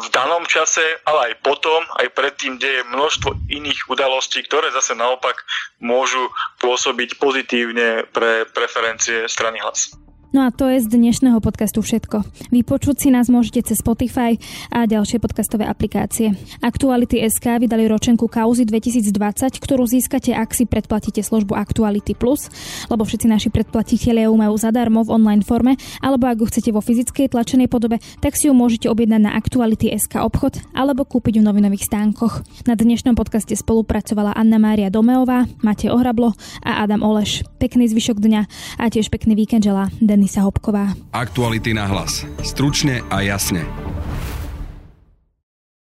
v 0.00 0.08
danom 0.10 0.42
čase, 0.48 0.82
ale 1.04 1.30
aj 1.30 1.44
potom, 1.44 1.84
aj 2.00 2.08
predtým 2.16 2.56
deje 2.56 2.82
množstvo 2.88 3.52
iných 3.52 3.86
udalostí, 3.92 4.42
ktoré 4.48 4.72
zase 4.72 4.96
naopak 4.96 5.36
môžu 5.78 6.32
pôsobiť 6.58 7.20
pozitívne 7.20 8.08
pre 8.10 8.48
preferencie 8.50 9.28
strany 9.28 9.60
hlas. 9.60 9.92
No 10.30 10.46
a 10.46 10.54
to 10.54 10.70
je 10.70 10.78
z 10.78 10.86
dnešného 10.86 11.42
podcastu 11.42 11.82
všetko. 11.82 12.22
Vypočuť 12.54 13.02
si 13.02 13.08
nás 13.10 13.26
môžete 13.26 13.66
cez 13.66 13.82
Spotify 13.82 14.38
a 14.70 14.86
ďalšie 14.86 15.18
podcastové 15.18 15.66
aplikácie. 15.66 16.38
Aktuality 16.62 17.18
SK 17.26 17.66
vydali 17.66 17.90
ročenku 17.90 18.30
Kauzy 18.30 18.62
2020, 18.62 19.10
ktorú 19.58 19.90
získate, 19.90 20.30
ak 20.30 20.54
si 20.54 20.70
predplatíte 20.70 21.26
službu 21.26 21.58
Aktuality 21.58 22.14
Plus, 22.14 22.46
lebo 22.86 23.02
všetci 23.02 23.26
naši 23.26 23.50
predplatitelia 23.50 24.30
ju 24.30 24.34
majú 24.38 24.54
zadarmo 24.54 25.02
v 25.02 25.18
online 25.18 25.42
forme, 25.42 25.74
alebo 25.98 26.30
ak 26.30 26.38
ju 26.38 26.46
chcete 26.46 26.70
vo 26.70 26.78
fyzickej 26.78 27.34
tlačenej 27.34 27.66
podobe, 27.66 27.98
tak 28.22 28.38
si 28.38 28.46
ju 28.46 28.54
môžete 28.54 28.86
objednať 28.86 29.26
na 29.26 29.34
Aktuality 29.34 29.90
SK 29.90 30.22
obchod 30.22 30.62
alebo 30.78 31.02
kúpiť 31.02 31.42
v 31.42 31.46
novinových 31.50 31.90
stánkoch. 31.90 32.46
Na 32.70 32.78
dnešnom 32.78 33.18
podcaste 33.18 33.58
spolupracovala 33.58 34.38
Anna 34.38 34.62
Mária 34.62 34.94
Domeová, 34.94 35.50
Matej 35.66 35.90
Ohrablo 35.90 36.38
a 36.62 36.86
Adam 36.86 37.02
Oleš. 37.02 37.42
Pekný 37.58 37.90
zvyšok 37.90 38.22
dňa 38.22 38.40
a 38.78 38.84
tiež 38.86 39.10
pekný 39.10 39.34
víkend 39.34 39.66
želá 39.66 39.90
Den 39.98 40.19
Denisa 40.20 40.44
Hopková. 40.44 40.92
Aktuality 41.16 41.72
na 41.72 41.88
hlas. 41.88 42.28
Stručne 42.44 43.00
a 43.08 43.24
jasne. 43.24 43.64